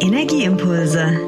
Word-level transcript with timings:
Energieimpulse, 0.00 1.18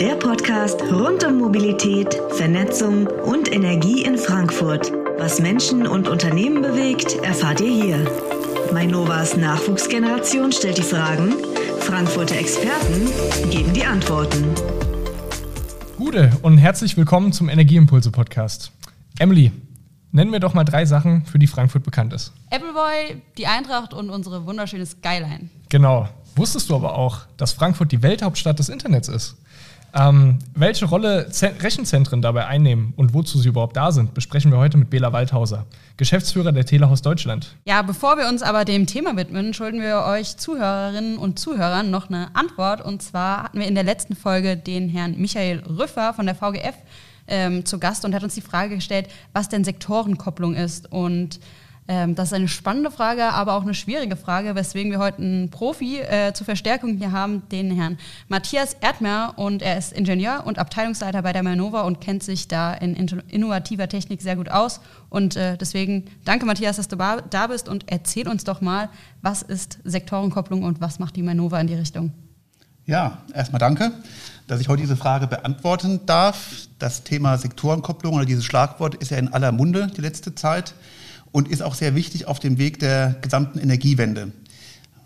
der 0.00 0.16
Podcast 0.16 0.82
rund 0.82 1.24
um 1.24 1.38
Mobilität, 1.38 2.20
Vernetzung 2.30 3.06
und 3.06 3.52
Energie 3.52 4.02
in 4.02 4.18
Frankfurt. 4.18 4.90
Was 5.16 5.40
Menschen 5.40 5.86
und 5.86 6.08
Unternehmen 6.08 6.60
bewegt, 6.60 7.14
erfahrt 7.22 7.60
ihr 7.60 7.82
hier. 7.82 8.10
Mainovas 8.72 9.36
Nachwuchsgeneration 9.36 10.50
stellt 10.50 10.78
die 10.78 10.82
Fragen, 10.82 11.34
Frankfurter 11.80 12.36
Experten 12.36 13.08
geben 13.50 13.72
die 13.72 13.84
Antworten. 13.84 14.44
Gute 15.96 16.32
und 16.42 16.58
herzlich 16.58 16.96
willkommen 16.96 17.32
zum 17.32 17.48
Energieimpulse 17.48 18.10
Podcast. 18.10 18.72
Emily, 19.20 19.52
nennen 20.10 20.32
wir 20.32 20.40
doch 20.40 20.52
mal 20.52 20.64
drei 20.64 20.84
Sachen, 20.84 21.24
für 21.26 21.38
die 21.38 21.46
Frankfurt 21.46 21.84
bekannt 21.84 22.12
ist. 22.12 22.32
Appleboy, 22.50 23.22
die 23.38 23.46
Eintracht 23.46 23.94
und 23.94 24.10
unsere 24.10 24.46
wunderschöne 24.46 24.84
Skyline. 24.84 25.50
Genau. 25.68 26.08
Wusstest 26.34 26.68
du 26.68 26.74
aber 26.74 26.96
auch, 26.96 27.20
dass 27.36 27.52
Frankfurt 27.52 27.92
die 27.92 28.02
Welthauptstadt 28.02 28.58
des 28.58 28.68
Internets 28.68 29.08
ist? 29.08 29.36
Ähm, 29.94 30.38
welche 30.54 30.84
Rolle 30.84 31.30
Z 31.30 31.62
Rechenzentren 31.62 32.20
dabei 32.20 32.46
einnehmen 32.46 32.92
und 32.96 33.14
wozu 33.14 33.38
sie 33.38 33.48
überhaupt 33.48 33.76
da 33.78 33.92
sind, 33.92 34.12
besprechen 34.12 34.50
wir 34.50 34.58
heute 34.58 34.76
mit 34.76 34.90
Bela 34.90 35.12
Waldhauser, 35.14 35.64
Geschäftsführer 35.96 36.52
der 36.52 36.66
Telehaus 36.66 37.00
Deutschland. 37.00 37.56
Ja, 37.64 37.80
bevor 37.80 38.18
wir 38.18 38.28
uns 38.28 38.42
aber 38.42 38.66
dem 38.66 38.86
Thema 38.86 39.16
widmen, 39.16 39.54
schulden 39.54 39.80
wir 39.80 40.04
euch 40.04 40.36
Zuhörerinnen 40.36 41.16
und 41.16 41.38
Zuhörern 41.38 41.90
noch 41.90 42.10
eine 42.10 42.28
Antwort. 42.34 42.82
Und 42.82 43.02
zwar 43.02 43.44
hatten 43.44 43.58
wir 43.58 43.66
in 43.66 43.74
der 43.74 43.84
letzten 43.84 44.14
Folge 44.14 44.58
den 44.58 44.90
Herrn 44.90 45.16
Michael 45.16 45.62
Rüffer 45.66 46.12
von 46.12 46.26
der 46.26 46.34
VGF 46.34 46.74
ähm, 47.26 47.64
zu 47.64 47.78
Gast 47.78 48.04
und 48.04 48.14
hat 48.14 48.22
uns 48.22 48.34
die 48.34 48.42
Frage 48.42 48.74
gestellt, 48.74 49.08
was 49.32 49.48
denn 49.48 49.64
Sektorenkopplung 49.64 50.54
ist. 50.54 50.92
Und 50.92 51.40
ähm, 51.88 52.16
das 52.16 52.28
ist 52.28 52.34
eine 52.34 52.48
spannende 52.48 52.90
Frage, 52.90 53.24
aber 53.24 53.54
auch 53.54 53.62
eine 53.62 53.74
schwierige 53.74 54.16
Frage, 54.16 54.54
weswegen 54.56 54.90
wir 54.90 54.98
heute 54.98 55.18
einen 55.18 55.50
Profi 55.50 56.00
äh, 56.00 56.32
zur 56.32 56.44
Verstärkung 56.44 56.96
hier 56.96 57.12
haben, 57.12 57.48
den 57.50 57.70
Herrn 57.70 57.98
Matthias 58.28 58.74
Erdmer. 58.80 59.34
Und 59.36 59.62
er 59.62 59.78
ist 59.78 59.92
Ingenieur 59.92 60.42
und 60.46 60.58
Abteilungsleiter 60.58 61.22
bei 61.22 61.32
der 61.32 61.44
Manova 61.44 61.82
und 61.82 62.00
kennt 62.00 62.24
sich 62.24 62.48
da 62.48 62.74
in 62.74 62.94
innovativer 63.28 63.88
Technik 63.88 64.20
sehr 64.20 64.34
gut 64.34 64.48
aus. 64.48 64.80
Und 65.10 65.36
äh, 65.36 65.56
deswegen 65.56 66.06
danke, 66.24 66.44
Matthias, 66.44 66.76
dass 66.76 66.88
du 66.88 66.96
da 66.96 67.46
bist 67.46 67.68
und 67.68 67.84
erzähl 67.86 68.28
uns 68.28 68.42
doch 68.42 68.60
mal, 68.60 68.88
was 69.22 69.42
ist 69.42 69.78
Sektorenkopplung 69.84 70.64
und 70.64 70.80
was 70.80 70.98
macht 70.98 71.14
die 71.14 71.22
Manova 71.22 71.60
in 71.60 71.68
die 71.68 71.74
Richtung? 71.74 72.12
Ja, 72.84 73.18
erstmal 73.32 73.58
danke, 73.58 73.92
dass 74.46 74.60
ich 74.60 74.68
heute 74.68 74.82
diese 74.82 74.96
Frage 74.96 75.26
beantworten 75.26 76.00
darf. 76.06 76.68
Das 76.78 77.04
Thema 77.04 77.36
Sektorenkopplung 77.38 78.14
oder 78.14 78.24
dieses 78.24 78.44
Schlagwort 78.44 78.96
ist 78.96 79.10
ja 79.10 79.18
in 79.18 79.32
aller 79.32 79.50
Munde 79.52 79.88
die 79.96 80.00
letzte 80.00 80.34
Zeit 80.34 80.74
und 81.36 81.48
ist 81.48 81.62
auch 81.62 81.74
sehr 81.74 81.94
wichtig 81.94 82.26
auf 82.28 82.38
dem 82.38 82.56
Weg 82.56 82.78
der 82.78 83.16
gesamten 83.20 83.58
Energiewende. 83.58 84.32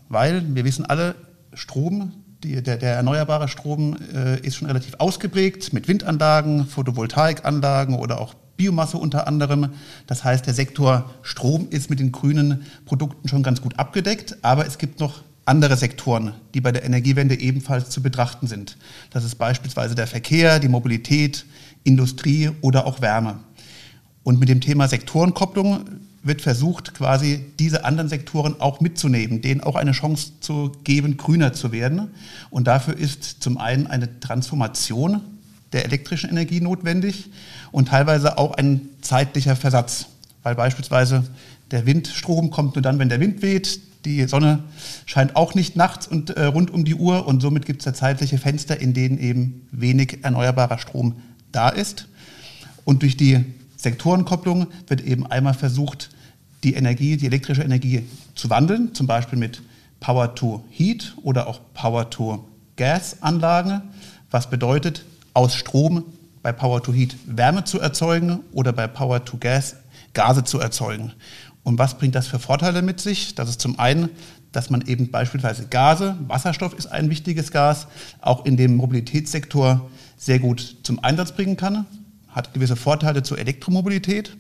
Weil 0.09 0.45
wir 0.55 0.65
wissen 0.65 0.85
alle, 0.85 1.17
Strom, 1.55 2.13
die, 2.45 2.63
der, 2.63 2.77
der, 2.77 2.95
erneuerbare 2.95 3.49
Strom 3.49 3.97
äh, 4.15 4.39
ist 4.39 4.55
schon 4.55 4.69
relativ 4.69 4.95
ausgeprägt 4.99 5.73
mit 5.73 5.89
Windanlagen, 5.89 6.67
Photovoltaikanlagen 6.67 7.97
oder 7.97 8.21
auch 8.21 8.35
Biomasse 8.57 8.97
unter 8.97 9.27
anderem. 9.27 9.71
Das 10.07 10.23
heißt, 10.23 10.47
der 10.47 10.55
Sektor 10.55 11.11
Strom 11.23 11.67
ist 11.71 11.91
mit 11.91 11.99
den 11.99 12.13
grünen 12.13 12.65
Produkten 12.85 13.27
schon 13.27 13.43
ganz 13.43 13.61
gut 13.61 13.77
abgedeckt, 13.81 14.37
aber 14.43 14.65
es 14.69 14.79
gibt 14.79 15.01
noch 15.01 15.25
andere 15.47 15.77
Sektoren, 15.77 16.35
die 16.55 16.61
bei 16.61 16.71
der 16.71 16.85
Energiewende 16.85 17.41
ebenfalls 17.41 17.91
zu 17.91 18.03
betrachten 18.03 18.47
sind. 18.47 18.77
Das 19.11 19.25
ist 19.25 19.35
beispielsweise 19.35 19.97
der 19.97 20.07
Verkehr, 20.07 20.61
die 20.61 20.69
Mobilität, 20.69 21.45
Industrie 21.83 22.53
oder 22.61 22.87
auch 22.87 23.01
Wärme. 23.01 23.41
Und 24.23 24.39
mit 24.39 24.49
dem 24.49 24.61
Thema 24.61 24.87
Sektorenkopplung 24.87 26.00
wird 26.23 26.43
versucht, 26.43 26.95
quasi 26.95 27.47
diese 27.59 27.85
anderen 27.85 28.09
Sektoren 28.09 28.61
auch 28.61 28.81
mitzunehmen, 28.81 29.41
denen 29.41 29.63
auch 29.63 29.77
eine 29.77 29.93
Chance 29.93 30.33
zu 30.41 30.73
geben, 30.85 31.17
grüner 31.17 31.53
zu 31.53 31.73
werden. 31.73 32.11
Und 32.51 32.67
dafür 32.67 32.97
ist 32.97 33.43
zum 33.43 33.57
einen 33.59 33.87
eine 33.87 34.21
Transformation 34.21 35.23
der 35.73 35.85
elektrischen 35.85 36.31
Energie 36.31 36.61
notwendig 36.61 37.31
und 37.73 37.89
teilweise 37.89 38.39
auch 38.39 38.53
ein 38.55 38.89
zeitlicher 39.01 39.57
Versatz, 39.57 40.07
weil 40.43 40.55
beispielsweise 40.55 41.25
der 41.71 41.87
Windstrom 41.87 42.51
kommt 42.51 42.75
nur 42.75 42.83
dann, 42.83 42.99
wenn 42.99 43.09
der 43.09 43.21
Wind 43.21 43.43
weht. 43.43 43.81
Die 44.05 44.27
Sonne 44.27 44.65
scheint 45.07 45.37
auch 45.37 45.55
nicht 45.55 45.77
nachts 45.77 46.07
und 46.07 46.31
äh, 46.31 46.45
rund 46.45 46.71
um 46.71 46.85
die 46.85 46.95
Uhr 46.95 47.27
und 47.27 47.41
somit 47.41 47.67
gibt 47.67 47.81
es 47.81 47.85
da 47.85 47.95
zeitliche 47.95 48.39
Fenster, 48.39 48.81
in 48.81 48.95
denen 48.95 49.19
eben 49.19 49.69
wenig 49.71 50.19
erneuerbarer 50.23 50.79
Strom 50.79 51.17
da 51.53 51.69
ist. 51.69 52.09
Und 52.85 53.03
durch 53.03 53.17
die 53.17 53.45
Sektorenkopplung 53.83 54.67
wird 54.89 55.01
eben 55.01 55.27
einmal 55.27 55.55
versucht, 55.55 56.11
die 56.65 56.75
Energie, 56.75 57.17
die 57.17 57.27
elektrische 57.27 57.63
Energie 57.63 58.05
zu 58.35 58.51
wandeln, 58.51 58.95
zum 58.95 59.07
Beispiel 59.07 59.39
mit 59.39 59.63
Power 60.01 60.35
to 60.35 60.65
Heat 60.71 61.15
oder 61.23 61.47
auch 61.47 61.61
Power 61.75 62.11
to 62.11 62.47
Gas 62.77 63.23
Anlagen, 63.23 63.83
was 64.31 64.51
bedeutet, 64.51 65.05
aus 65.33 65.55
Strom 65.55 66.05
bei 66.43 66.53
Power 66.53 66.83
to 66.83 66.93
Heat 66.93 67.17
Wärme 67.27 67.65
zu 67.65 67.81
erzeugen 67.81 68.41
oder 68.53 68.73
bei 68.73 68.87
Power 68.87 69.25
to 69.25 69.37
Gas 69.39 69.77
Gase 70.13 70.45
zu 70.45 70.59
erzeugen. 70.59 71.13
Und 71.63 71.79
was 71.79 71.97
bringt 71.97 72.15
das 72.15 72.27
für 72.27 72.39
Vorteile 72.39 72.83
mit 72.83 73.01
sich? 73.01 73.35
Das 73.35 73.49
ist 73.49 73.61
zum 73.61 73.79
einen, 73.79 74.09
dass 74.53 74.71
man 74.71 74.83
eben 74.87 75.11
beispielsweise 75.11 75.67
Gase, 75.69 76.17
Wasserstoff 76.27 76.75
ist 76.75 76.87
ein 76.87 77.11
wichtiges 77.11 77.53
Gas, 77.53 77.87
auch 78.21 78.45
in 78.45 78.57
dem 78.57 78.77
Mobilitätssektor 78.77 79.89
sehr 80.17 80.39
gut 80.39 80.77
zum 80.83 81.03
Einsatz 81.05 81.33
bringen 81.33 81.57
kann 81.57 81.87
hat 82.31 82.55
gewisse 82.55 82.77
Vorteile 82.77 83.23
zur 83.23 83.39
Elektromobilität. 83.39 84.37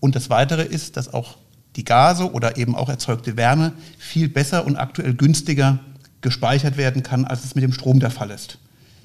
Und 0.00 0.14
das 0.14 0.30
Weitere 0.30 0.62
ist, 0.62 0.96
dass 0.96 1.12
auch 1.12 1.36
die 1.76 1.84
Gase 1.84 2.32
oder 2.32 2.56
eben 2.56 2.74
auch 2.74 2.88
erzeugte 2.88 3.36
Wärme 3.36 3.72
viel 3.98 4.28
besser 4.28 4.66
und 4.66 4.76
aktuell 4.76 5.14
günstiger 5.14 5.80
gespeichert 6.20 6.76
werden 6.76 7.02
kann, 7.02 7.24
als 7.24 7.44
es 7.44 7.54
mit 7.54 7.64
dem 7.64 7.72
Strom 7.72 8.00
der 8.00 8.10
Fall 8.10 8.30
ist. 8.30 8.58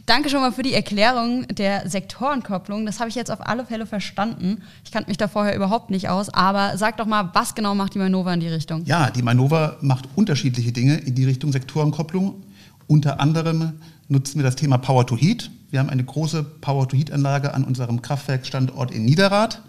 Danke 0.05 0.29
schon 0.29 0.41
mal 0.41 0.51
für 0.51 0.63
die 0.63 0.73
Erklärung 0.73 1.45
der 1.49 1.87
Sektorenkopplung. 1.87 2.87
Das 2.87 2.99
habe 2.99 3.09
ich 3.09 3.15
jetzt 3.15 3.29
auf 3.29 3.45
alle 3.45 3.63
Fälle 3.63 3.85
verstanden. 3.85 4.63
Ich 4.83 4.91
kannte 4.91 5.07
mich 5.07 5.17
da 5.17 5.27
vorher 5.27 5.55
überhaupt 5.55 5.91
nicht 5.91 6.09
aus. 6.09 6.33
Aber 6.33 6.77
sag 6.77 6.97
doch 6.97 7.05
mal, 7.05 7.29
was 7.33 7.53
genau 7.53 7.75
macht 7.75 7.93
die 7.93 7.99
Manova 7.99 8.33
in 8.33 8.39
die 8.39 8.47
Richtung? 8.47 8.85
Ja, 8.85 9.11
die 9.11 9.21
Manova 9.21 9.77
macht 9.81 10.09
unterschiedliche 10.15 10.71
Dinge 10.71 10.97
in 10.97 11.13
die 11.13 11.25
Richtung 11.25 11.51
Sektorenkopplung. 11.51 12.41
Unter 12.87 13.19
anderem 13.19 13.73
nutzen 14.09 14.39
wir 14.39 14.43
das 14.43 14.55
Thema 14.55 14.77
Power 14.77 15.07
to 15.07 15.15
Heat. 15.15 15.49
Wir 15.69 15.79
haben 15.79 15.89
eine 15.89 16.03
große 16.03 16.43
Power-to-Heat-Anlage 16.43 17.53
an 17.53 17.63
unserem 17.63 18.01
Kraftwerkstandort 18.01 18.91
in 18.91 19.05
Niederrad 19.05 19.61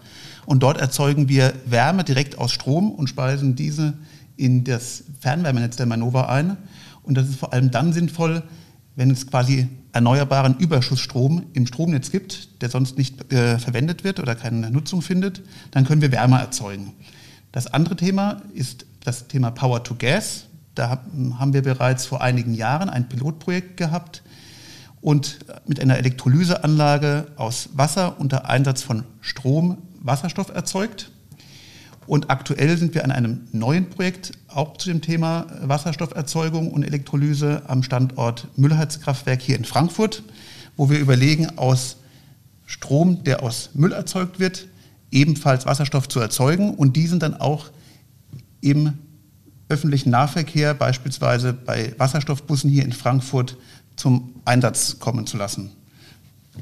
und 0.45 0.63
dort 0.63 0.79
erzeugen 0.79 1.29
wir 1.29 1.53
Wärme 1.65 2.03
direkt 2.03 2.37
aus 2.39 2.51
Strom 2.51 2.91
und 2.91 3.07
speisen 3.07 3.55
diese 3.55 3.93
in 4.35 4.63
das 4.63 5.03
Fernwärmenetz 5.19 5.75
der 5.75 5.85
Manova 5.85 6.25
ein. 6.25 6.57
Und 7.03 7.15
das 7.15 7.29
ist 7.29 7.39
vor 7.39 7.53
allem 7.53 7.69
dann 7.69 7.93
sinnvoll, 7.93 8.41
wenn 8.95 9.11
es 9.11 9.27
quasi 9.27 9.67
erneuerbaren 9.93 10.57
Überschussstrom 10.57 11.43
im 11.53 11.67
Stromnetz 11.67 12.11
gibt, 12.11 12.61
der 12.61 12.69
sonst 12.69 12.97
nicht 12.97 13.31
äh, 13.31 13.59
verwendet 13.59 14.03
wird 14.03 14.19
oder 14.19 14.35
keine 14.35 14.71
Nutzung 14.71 15.01
findet, 15.01 15.43
dann 15.69 15.85
können 15.85 16.01
wir 16.01 16.11
Wärme 16.11 16.39
erzeugen. 16.39 16.93
Das 17.51 17.67
andere 17.67 17.95
Thema 17.95 18.41
ist 18.53 18.85
das 19.03 19.27
Thema 19.27 19.51
Power 19.51 19.83
to 19.83 19.95
Gas. 19.97 20.45
Da 20.73 21.03
haben 21.37 21.53
wir 21.53 21.61
bereits 21.61 22.05
vor 22.05 22.21
einigen 22.21 22.53
Jahren 22.53 22.89
ein 22.89 23.09
Pilotprojekt 23.09 23.77
gehabt, 23.77 24.23
und 25.01 25.39
mit 25.65 25.79
einer 25.79 25.97
Elektrolyseanlage 25.97 27.27
aus 27.35 27.69
Wasser 27.73 28.19
unter 28.19 28.49
Einsatz 28.49 28.83
von 28.83 29.03
Strom 29.19 29.77
Wasserstoff 29.99 30.49
erzeugt. 30.49 31.11
Und 32.07 32.29
aktuell 32.29 32.77
sind 32.77 32.93
wir 32.95 33.03
an 33.03 33.11
einem 33.11 33.47
neuen 33.51 33.89
Projekt 33.89 34.31
auch 34.47 34.77
zu 34.77 34.89
dem 34.89 35.01
Thema 35.01 35.47
Wasserstofferzeugung 35.61 36.71
und 36.71 36.83
Elektrolyse 36.83 37.63
am 37.67 37.83
Standort 37.83 38.47
Müllheizkraftwerk 38.57 39.41
hier 39.41 39.55
in 39.55 39.65
Frankfurt, 39.65 40.23
wo 40.77 40.89
wir 40.89 40.99
überlegen, 40.99 41.57
aus 41.57 41.97
Strom, 42.65 43.23
der 43.23 43.43
aus 43.43 43.71
Müll 43.73 43.91
erzeugt 43.91 44.39
wird, 44.39 44.67
ebenfalls 45.11 45.65
Wasserstoff 45.65 46.07
zu 46.07 46.19
erzeugen 46.19 46.73
und 46.73 46.95
diesen 46.95 47.19
dann 47.19 47.35
auch 47.35 47.69
im 48.61 48.93
öffentlichen 49.69 50.09
Nahverkehr, 50.09 50.73
beispielsweise 50.73 51.53
bei 51.53 51.93
Wasserstoffbussen 51.97 52.69
hier 52.69 52.83
in 52.83 52.91
Frankfurt, 52.91 53.57
zum 54.01 54.33
Einsatz 54.45 54.97
kommen 54.99 55.27
zu 55.27 55.37
lassen. 55.37 55.71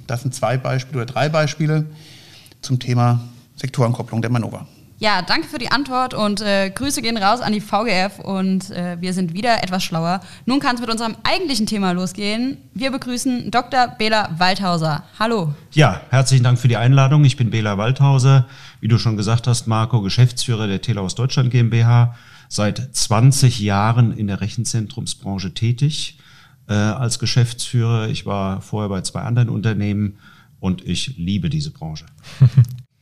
Das 0.08 0.24
sind 0.24 0.36
zwei 0.36 0.58
Beispiele 0.58 1.04
oder 1.04 1.06
drei 1.06 1.30
Beispiele 1.30 1.86
zum 2.62 2.80
Thema 2.80 3.22
Sektorenkopplung 3.56 4.22
der 4.22 4.30
Manova. 4.30 4.68
Ja, 4.98 5.22
danke 5.22 5.48
für 5.48 5.58
die 5.58 5.72
Antwort 5.72 6.14
und 6.14 6.42
äh, 6.42 6.70
Grüße 6.70 7.02
gehen 7.02 7.16
raus 7.16 7.40
an 7.40 7.54
die 7.54 7.62
VGF 7.62 8.20
und 8.20 8.70
äh, 8.72 8.98
wir 9.00 9.14
sind 9.14 9.34
wieder 9.34 9.64
etwas 9.64 9.86
schlauer. 9.86 10.20
Nun 10.46 10.60
kann 10.60 10.76
es 10.76 10.82
mit 10.82 10.90
unserem 10.90 11.16
eigentlichen 11.24 11.66
Thema 11.66 11.94
losgehen. 11.94 12.58
Wir 12.74 12.92
begrüßen 12.92 13.50
Dr. 13.52 13.88
Bela 13.88 14.36
Waldhauser. 14.38 15.06
Hallo. 15.18 15.54
Ja, 15.72 16.02
herzlichen 16.10 16.44
Dank 16.44 16.60
für 16.60 16.68
die 16.68 16.76
Einladung. 16.76 17.24
Ich 17.24 17.38
bin 17.38 17.52
Bela 17.52 17.78
Waldhauser, 17.78 18.48
wie 18.82 18.90
du 18.90 18.98
schon 18.98 19.16
gesagt 19.16 19.48
hast, 19.48 19.66
Marco, 19.66 20.02
Geschäftsführer 20.02 20.68
der 20.68 20.82
Telehaus 20.82 21.16
Deutschland 21.16 21.52
GmbH, 21.52 22.16
seit 22.50 22.94
20 22.94 23.62
Jahren 23.62 24.12
in 24.12 24.28
der 24.28 24.42
Rechenzentrumsbranche 24.42 25.54
tätig 25.54 26.19
äh, 26.70 26.74
als 26.74 27.20
Geschäftsführer. 27.20 28.08
Ich 28.08 28.26
war 28.26 28.62
vorher 28.62 28.90
bei 28.90 29.02
zwei 29.02 29.22
anderen 29.22 29.50
Unternehmen 29.50 30.18
und 30.60 30.88
ich 30.88 31.18
liebe 31.18 31.50
diese 31.50 31.72
Branche. 31.72 32.06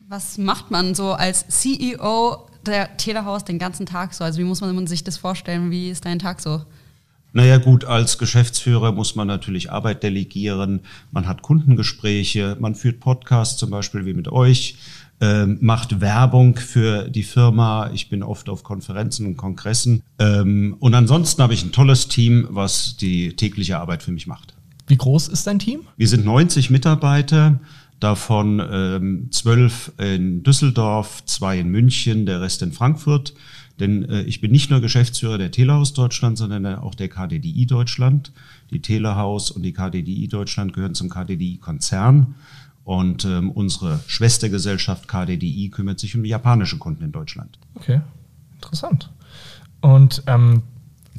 Was 0.08 0.38
macht 0.38 0.72
man 0.72 0.96
so 0.96 1.12
als 1.12 1.46
CEO 1.50 2.48
der 2.66 2.96
Telehaus 2.98 3.44
den 3.44 3.60
ganzen 3.60 3.86
Tag 3.86 4.14
so? 4.14 4.24
Also 4.24 4.40
wie 4.40 4.46
muss 4.46 4.62
man 4.62 4.88
sich 4.88 5.04
das 5.04 5.18
vorstellen? 5.18 5.70
Wie 5.70 5.90
ist 5.90 6.06
dein 6.06 6.20
Tag 6.20 6.40
so? 6.40 6.64
Naja 7.38 7.58
gut, 7.58 7.86
als 7.86 8.18
Geschäftsführer 8.18 8.94
muss 8.94 9.14
man 9.14 9.28
natürlich 9.28 9.72
Arbeit 9.72 10.02
delegieren, 10.02 10.80
man 11.12 11.28
hat 11.28 11.44
Kundengespräche, 11.44 12.58
man 12.60 12.74
führt 12.74 13.00
Podcasts 13.00 13.58
zum 13.58 13.70
Beispiel 13.70 14.08
wie 14.08 14.16
mit 14.16 14.28
euch, 14.28 14.78
ähm, 15.22 15.60
macht 15.62 16.02
Werbung 16.02 16.56
für 16.56 17.10
die 17.10 17.22
Firma. 17.22 17.92
Ich 17.94 18.10
bin 18.10 18.24
oft 18.24 18.50
auf 18.50 18.64
Konferenzen 18.64 19.28
und 19.28 19.38
Kongressen. 19.38 20.02
Ähm, 20.18 20.78
und 20.80 20.96
ansonsten 20.96 21.44
habe 21.44 21.54
ich 21.54 21.64
ein 21.64 21.72
tolles 21.72 22.08
Team, 22.08 22.48
was 22.50 22.98
die 22.98 23.36
tägliche 23.36 23.78
Arbeit 23.78 24.02
für 24.02 24.12
mich 24.12 24.26
macht. 24.26 24.56
Wie 24.88 24.98
groß 24.98 25.28
ist 25.28 25.46
dein 25.46 25.60
Team? 25.60 25.82
Wir 25.96 26.08
sind 26.08 26.26
90 26.26 26.72
Mitarbeiter, 26.72 27.60
davon 28.00 28.60
ähm, 28.68 29.28
zwölf 29.30 29.92
in 30.00 30.42
Düsseldorf, 30.42 31.24
zwei 31.26 31.60
in 31.60 31.70
München, 31.70 32.26
der 32.26 32.42
Rest 32.42 32.64
in 32.64 32.72
Frankfurt. 32.72 33.36
Denn 33.80 34.08
äh, 34.10 34.22
ich 34.24 34.42
bin 34.42 34.52
nicht 34.52 34.70
nur 34.70 34.82
Geschäftsführer 34.82 35.38
der 35.38 35.52
Telehaus 35.52 35.94
Deutschland, 35.94 36.38
sondern 36.38 36.66
auch 36.66 36.96
der 36.96 37.10
KDDI 37.10 37.66
Deutschland. 37.66 38.32
Die 38.72 38.82
Telehaus 38.82 39.52
und 39.52 39.64
die 39.64 39.74
KDDI 39.74 40.28
Deutschland 40.28 40.74
gehören 40.74 40.96
zum 40.96 41.10
KDDI-Konzern. 41.10 42.36
Und 42.84 43.26
ähm, 43.26 43.52
unsere 43.52 44.00
Schwestergesellschaft 44.08 45.08
KDDI 45.08 45.70
kümmert 45.70 46.00
sich 46.00 46.16
um 46.16 46.24
japanische 46.24 46.78
Kunden 46.78 47.04
in 47.04 47.12
Deutschland. 47.12 47.60
Okay, 47.76 48.02
interessant. 48.56 49.12
Und 49.82 50.24
ähm, 50.26 50.64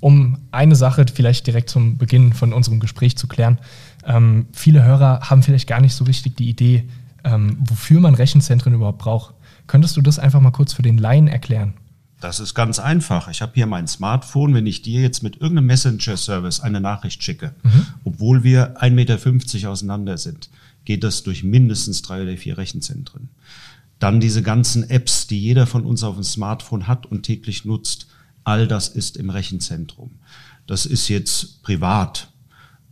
um 0.01 0.39
eine 0.51 0.77
Sache 0.77 1.05
vielleicht 1.13 1.47
direkt 1.47 1.71
zum 1.71 1.99
Beginn 1.99 2.33
von 2.33 2.53
unserem 2.53 2.81
Gespräch 2.81 3.17
zu 3.17 3.27
klären, 3.27 3.59
ähm, 4.05 4.47
viele 4.53 4.85
Hörer 4.85 5.21
haben 5.29 5.43
vielleicht 5.43 5.69
gar 5.69 5.81
nicht 5.81 5.95
so 5.95 6.05
richtig 6.05 6.37
die 6.37 6.49
Idee, 6.49 6.85
ähm, 7.25 7.59
wofür 7.61 8.01
man 8.01 8.15
Rechenzentren 8.15 8.75
überhaupt 8.75 8.99
braucht. 8.99 9.35
Könntest 9.67 9.97
du 9.97 10.01
das 10.01 10.19
einfach 10.19 10.41
mal 10.41 10.51
kurz 10.51 10.73
für 10.73 10.83
den 10.83 10.99
Laien 10.99 11.29
erklären? 11.29 11.75
Das 12.21 12.41
ist 12.41 12.55
ganz 12.55 12.79
einfach. 12.79 13.29
Ich 13.29 13.43
habe 13.43 13.53
hier 13.55 13.67
mein 13.67 13.87
Smartphone. 13.87 14.53
Wenn 14.55 14.67
ich 14.67 14.83
dir 14.83 15.01
jetzt 15.01 15.23
mit 15.23 15.37
irgendeinem 15.41 15.67
Messenger-Service 15.67 16.61
eine 16.61 16.81
Nachricht 16.81 17.23
schicke, 17.23 17.55
mhm. 17.63 17.87
obwohl 18.05 18.43
wir 18.43 18.81
1,50 18.81 18.91
Meter 18.91 19.71
auseinander 19.71 20.19
sind, 20.19 20.51
geht 20.85 21.05
das 21.05 21.23
durch 21.23 21.45
mindestens 21.45 22.03
drei 22.03 22.23
oder 22.23 22.37
vier 22.37 22.59
Rechenzentren. 22.59 23.29
Dann 23.99 24.21
diese 24.21 24.43
ganzen 24.43 24.89
Apps, 24.91 25.27
die 25.27 25.41
jeder 25.41 25.67
von 25.67 25.85
uns 25.85 26.03
auf 26.03 26.15
dem 26.15 26.25
Smartphone 26.25 26.87
hat 26.87 27.07
und 27.07 27.23
täglich 27.23 27.65
nutzt, 27.65 28.09
all 28.45 28.67
das 28.67 28.89
ist 28.89 29.17
im 29.17 29.31
Rechenzentrum. 29.31 30.11
Das 30.67 30.87
ist 30.87 31.09
jetzt 31.09 31.63
privat, 31.63 32.33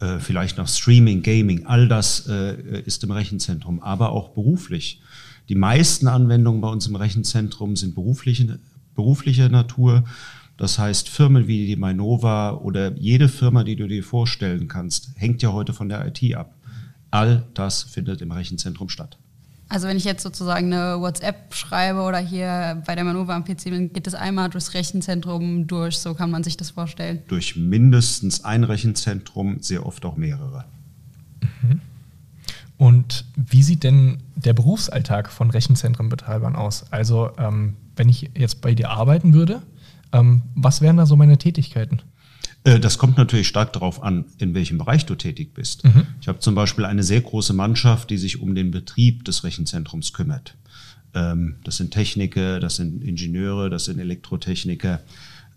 äh, 0.00 0.18
vielleicht 0.18 0.58
noch 0.58 0.68
Streaming, 0.68 1.22
Gaming, 1.22 1.66
all 1.66 1.88
das 1.88 2.26
äh, 2.28 2.82
ist 2.82 3.02
im 3.04 3.10
Rechenzentrum, 3.10 3.80
aber 3.80 4.10
auch 4.10 4.30
beruflich. 4.30 5.00
Die 5.48 5.54
meisten 5.54 6.08
Anwendungen 6.08 6.60
bei 6.60 6.68
uns 6.68 6.86
im 6.86 6.96
Rechenzentrum 6.96 7.76
sind 7.76 7.94
berufliche, 7.94 8.58
berufliche 8.96 9.48
Natur. 9.48 10.04
Das 10.56 10.78
heißt, 10.78 11.08
Firmen 11.08 11.46
wie 11.46 11.66
die 11.66 11.76
Mainova 11.76 12.52
oder 12.52 12.92
jede 12.96 13.28
Firma, 13.28 13.62
die 13.62 13.76
du 13.76 13.86
dir 13.86 14.02
vorstellen 14.02 14.68
kannst, 14.68 15.10
hängt 15.16 15.42
ja 15.42 15.52
heute 15.52 15.72
von 15.72 15.88
der 15.88 16.06
IT 16.06 16.34
ab. 16.34 16.54
All 17.10 17.46
das 17.54 17.82
findet 17.82 18.22
im 18.22 18.32
Rechenzentrum 18.32 18.88
statt. 18.88 19.18
Also 19.68 19.88
wenn 19.88 19.96
ich 19.96 20.04
jetzt 20.04 20.22
sozusagen 20.22 20.72
eine 20.72 21.00
WhatsApp 21.00 21.52
schreibe 21.52 22.02
oder 22.02 22.18
hier 22.18 22.82
bei 22.86 22.94
der 22.94 23.04
Manova 23.04 23.34
am 23.34 23.44
PC 23.44 23.64
bin, 23.64 23.92
geht 23.92 24.06
das 24.06 24.14
einmal 24.14 24.48
durchs 24.48 24.74
Rechenzentrum 24.74 25.66
durch, 25.66 25.98
so 25.98 26.14
kann 26.14 26.30
man 26.30 26.44
sich 26.44 26.56
das 26.56 26.70
vorstellen. 26.70 27.22
Durch 27.26 27.56
mindestens 27.56 28.44
ein 28.44 28.62
Rechenzentrum, 28.62 29.60
sehr 29.60 29.84
oft 29.84 30.04
auch 30.04 30.16
mehrere. 30.16 30.64
Mhm. 31.40 31.80
Und 32.78 33.24
wie 33.34 33.62
sieht 33.62 33.82
denn 33.82 34.18
der 34.36 34.52
Berufsalltag 34.52 35.30
von 35.30 35.50
Rechenzentrenbetreibern 35.50 36.54
aus? 36.54 36.84
Also 36.92 37.30
ähm, 37.38 37.74
wenn 37.96 38.08
ich 38.08 38.30
jetzt 38.36 38.60
bei 38.60 38.74
dir 38.74 38.90
arbeiten 38.90 39.34
würde, 39.34 39.62
ähm, 40.12 40.42
was 40.54 40.80
wären 40.80 40.96
da 40.96 41.06
so 41.06 41.16
meine 41.16 41.38
Tätigkeiten? 41.38 42.00
Äh, 42.64 42.80
das 42.80 42.98
kommt 42.98 43.16
natürlich 43.16 43.48
stark 43.48 43.72
darauf 43.72 44.02
an, 44.02 44.26
in 44.38 44.54
welchem 44.54 44.78
Bereich 44.78 45.06
du 45.06 45.14
tätig 45.14 45.54
bist. 45.54 45.84
Mhm. 45.84 46.06
Ich 46.20 46.28
habe 46.28 46.40
zum 46.40 46.54
Beispiel 46.54 46.84
eine 46.84 47.02
sehr 47.02 47.20
große 47.20 47.52
Mannschaft, 47.52 48.10
die 48.10 48.18
sich 48.18 48.40
um 48.40 48.54
den 48.54 48.70
Betrieb 48.70 49.24
des 49.24 49.44
Rechenzentrums 49.44 50.12
kümmert. 50.12 50.56
Ähm, 51.14 51.56
das 51.64 51.76
sind 51.76 51.92
Techniker, 51.92 52.60
das 52.60 52.76
sind 52.76 53.02
Ingenieure, 53.02 53.70
das 53.70 53.86
sind 53.86 53.98
Elektrotechniker. 53.98 55.00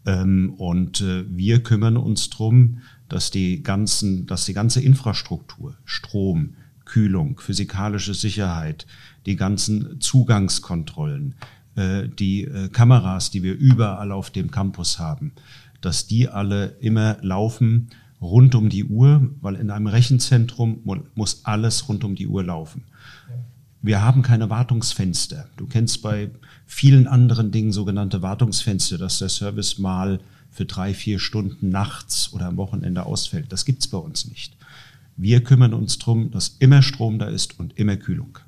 Ähm, 0.05 0.53
und 0.57 1.01
äh, 1.01 1.25
wir 1.29 1.61
kümmern 1.63 1.97
uns 1.97 2.29
darum, 2.29 2.81
dass 3.09 3.31
die, 3.31 3.63
ganzen, 3.63 4.27
dass 4.27 4.45
die 4.45 4.53
ganze 4.53 4.81
Infrastruktur, 4.81 5.75
Strom, 5.83 6.55
Kühlung, 6.85 7.39
physikalische 7.39 8.13
Sicherheit, 8.13 8.85
die 9.25 9.35
ganzen 9.35 9.99
Zugangskontrollen, 9.99 11.35
die 12.19 12.49
Kameras, 12.73 13.31
die 13.31 13.43
wir 13.43 13.53
überall 13.53 14.11
auf 14.11 14.31
dem 14.31 14.51
Campus 14.51 14.99
haben, 14.99 15.31
dass 15.81 16.07
die 16.07 16.27
alle 16.27 16.75
immer 16.79 17.17
laufen 17.21 17.89
rund 18.21 18.53
um 18.55 18.69
die 18.69 18.83
Uhr, 18.83 19.29
weil 19.41 19.55
in 19.55 19.71
einem 19.71 19.87
Rechenzentrum 19.87 20.81
muss 21.15 21.45
alles 21.45 21.87
rund 21.87 22.03
um 22.03 22.15
die 22.15 22.27
Uhr 22.27 22.43
laufen. 22.43 22.83
Wir 23.81 24.01
haben 24.01 24.23
keine 24.23 24.49
Wartungsfenster. 24.49 25.47
Du 25.55 25.65
kennst 25.65 26.01
bei 26.01 26.31
vielen 26.65 27.07
anderen 27.07 27.51
Dingen 27.51 27.71
sogenannte 27.71 28.21
Wartungsfenster, 28.21 28.97
dass 28.97 29.19
der 29.19 29.29
Service 29.29 29.79
mal 29.79 30.19
für 30.51 30.65
drei, 30.65 30.93
vier 30.93 31.17
Stunden 31.19 31.69
nachts 31.69 32.33
oder 32.33 32.47
am 32.47 32.57
Wochenende 32.57 33.05
ausfällt. 33.05 33.53
Das 33.53 33.63
gibt's 33.63 33.87
bei 33.87 33.97
uns 33.97 34.27
nicht. 34.27 34.57
Wir 35.15 35.41
kümmern 35.43 35.73
uns 35.73 35.97
darum, 35.97 36.29
dass 36.31 36.57
immer 36.59 36.81
Strom 36.81 37.19
da 37.19 37.27
ist 37.27 37.57
und 37.57 37.77
immer 37.77 37.95
Kühlung. 37.95 38.39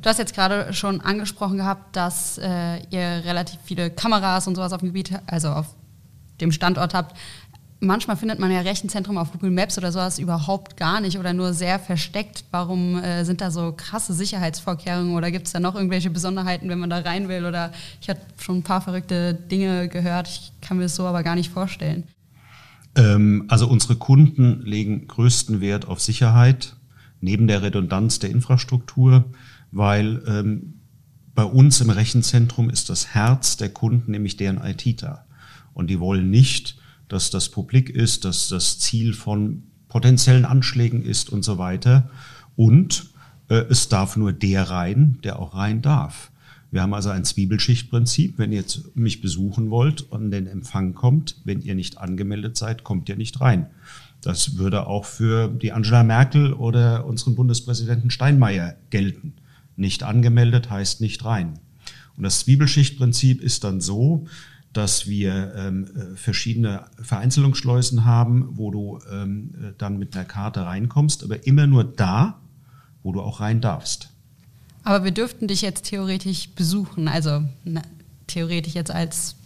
Du 0.00 0.08
hast 0.08 0.18
jetzt 0.18 0.34
gerade 0.34 0.72
schon 0.72 1.00
angesprochen 1.00 1.56
gehabt, 1.56 1.96
dass 1.96 2.38
äh, 2.38 2.78
ihr 2.90 3.24
relativ 3.24 3.58
viele 3.64 3.90
Kameras 3.90 4.46
und 4.46 4.54
sowas 4.54 4.72
auf 4.72 4.80
dem 4.80 4.88
Gebiet, 4.88 5.12
also 5.26 5.48
auf 5.48 5.66
dem 6.40 6.52
Standort 6.52 6.94
habt. 6.94 7.16
Manchmal 7.80 8.16
findet 8.16 8.38
man 8.40 8.50
ja 8.50 8.60
Rechenzentrum 8.60 9.18
auf 9.18 9.32
Google 9.32 9.50
Maps 9.50 9.78
oder 9.78 9.92
sowas 9.92 10.18
überhaupt 10.18 10.76
gar 10.76 11.00
nicht 11.00 11.18
oder 11.18 11.32
nur 11.32 11.52
sehr 11.52 11.78
versteckt. 11.78 12.44
Warum 12.50 12.98
äh, 12.98 13.24
sind 13.24 13.40
da 13.40 13.50
so 13.50 13.72
krasse 13.76 14.14
Sicherheitsvorkehrungen 14.14 15.14
oder 15.14 15.30
gibt 15.30 15.46
es 15.46 15.52
da 15.52 15.60
noch 15.60 15.74
irgendwelche 15.74 16.10
Besonderheiten, 16.10 16.68
wenn 16.68 16.78
man 16.78 16.90
da 16.90 16.98
rein 16.98 17.28
will? 17.28 17.44
Oder 17.44 17.72
ich 18.00 18.08
habe 18.08 18.20
schon 18.38 18.58
ein 18.58 18.62
paar 18.64 18.80
verrückte 18.80 19.34
Dinge 19.34 19.88
gehört. 19.88 20.28
Ich 20.28 20.52
kann 20.60 20.76
mir 20.76 20.84
das 20.84 20.96
so 20.96 21.06
aber 21.06 21.22
gar 21.22 21.36
nicht 21.36 21.50
vorstellen. 21.50 22.04
Ähm, 22.96 23.44
also 23.48 23.68
unsere 23.68 23.96
Kunden 23.96 24.62
legen 24.62 25.06
größten 25.06 25.60
Wert 25.60 25.86
auf 25.86 26.00
Sicherheit 26.00 26.74
neben 27.20 27.46
der 27.46 27.62
Redundanz 27.62 28.18
der 28.18 28.30
Infrastruktur, 28.30 29.24
weil 29.70 30.22
ähm, 30.26 30.74
bei 31.34 31.44
uns 31.44 31.80
im 31.80 31.90
Rechenzentrum 31.90 32.70
ist 32.70 32.90
das 32.90 33.14
Herz 33.14 33.56
der 33.56 33.68
Kunden, 33.68 34.10
nämlich 34.10 34.36
deren 34.36 34.58
IT 34.58 35.02
da. 35.02 35.24
Und 35.72 35.88
die 35.88 36.00
wollen 36.00 36.30
nicht, 36.30 36.76
dass 37.08 37.30
das 37.30 37.48
publik 37.48 37.90
ist, 37.90 38.24
dass 38.24 38.48
das 38.48 38.78
Ziel 38.78 39.14
von 39.14 39.62
potenziellen 39.88 40.44
Anschlägen 40.44 41.02
ist 41.02 41.30
und 41.30 41.44
so 41.44 41.58
weiter. 41.58 42.10
Und 42.56 43.10
äh, 43.48 43.64
es 43.70 43.88
darf 43.88 44.16
nur 44.16 44.32
der 44.32 44.70
rein, 44.70 45.18
der 45.22 45.38
auch 45.38 45.54
rein 45.54 45.82
darf. 45.82 46.30
Wir 46.70 46.82
haben 46.82 46.92
also 46.92 47.10
ein 47.10 47.24
Zwiebelschichtprinzip. 47.24 48.38
Wenn 48.38 48.52
ihr 48.52 48.60
jetzt 48.60 48.94
mich 48.96 49.20
besuchen 49.20 49.70
wollt 49.70 50.02
und 50.02 50.30
den 50.30 50.46
Empfang 50.46 50.94
kommt, 50.94 51.36
wenn 51.44 51.62
ihr 51.62 51.74
nicht 51.74 51.98
angemeldet 51.98 52.56
seid, 52.56 52.84
kommt 52.84 53.08
ihr 53.08 53.16
nicht 53.16 53.40
rein. 53.40 53.66
Das 54.20 54.56
würde 54.56 54.86
auch 54.86 55.04
für 55.04 55.48
die 55.48 55.72
Angela 55.72 56.02
Merkel 56.02 56.52
oder 56.52 57.06
unseren 57.06 57.36
Bundespräsidenten 57.36 58.10
Steinmeier 58.10 58.74
gelten. 58.90 59.34
Nicht 59.78 60.02
angemeldet 60.02 60.70
heißt 60.70 61.00
nicht 61.00 61.24
rein. 61.24 61.60
Und 62.16 62.24
das 62.24 62.40
Zwiebelschichtprinzip 62.40 63.40
ist 63.40 63.62
dann 63.62 63.80
so, 63.80 64.26
dass 64.72 65.06
wir 65.06 65.54
ähm, 65.56 65.86
äh, 65.86 66.16
verschiedene 66.16 66.84
Vereinzelungsschleusen 67.00 68.04
haben, 68.04 68.48
wo 68.52 68.70
du 68.72 68.98
ähm, 69.10 69.50
äh, 69.54 69.72
dann 69.78 69.98
mit 69.98 70.14
einer 70.14 70.24
Karte 70.24 70.66
reinkommst, 70.66 71.22
aber 71.22 71.46
immer 71.46 71.68
nur 71.68 71.84
da, 71.84 72.40
wo 73.02 73.12
du 73.12 73.20
auch 73.20 73.40
rein 73.40 73.60
darfst. 73.60 74.10
Aber 74.82 75.04
wir 75.04 75.12
dürften 75.12 75.46
dich 75.46 75.62
jetzt 75.62 75.84
theoretisch 75.84 76.50
besuchen, 76.50 77.06
also 77.06 77.44
na, 77.64 77.82
theoretisch 78.26 78.74
jetzt 78.74 78.90
als 78.90 79.36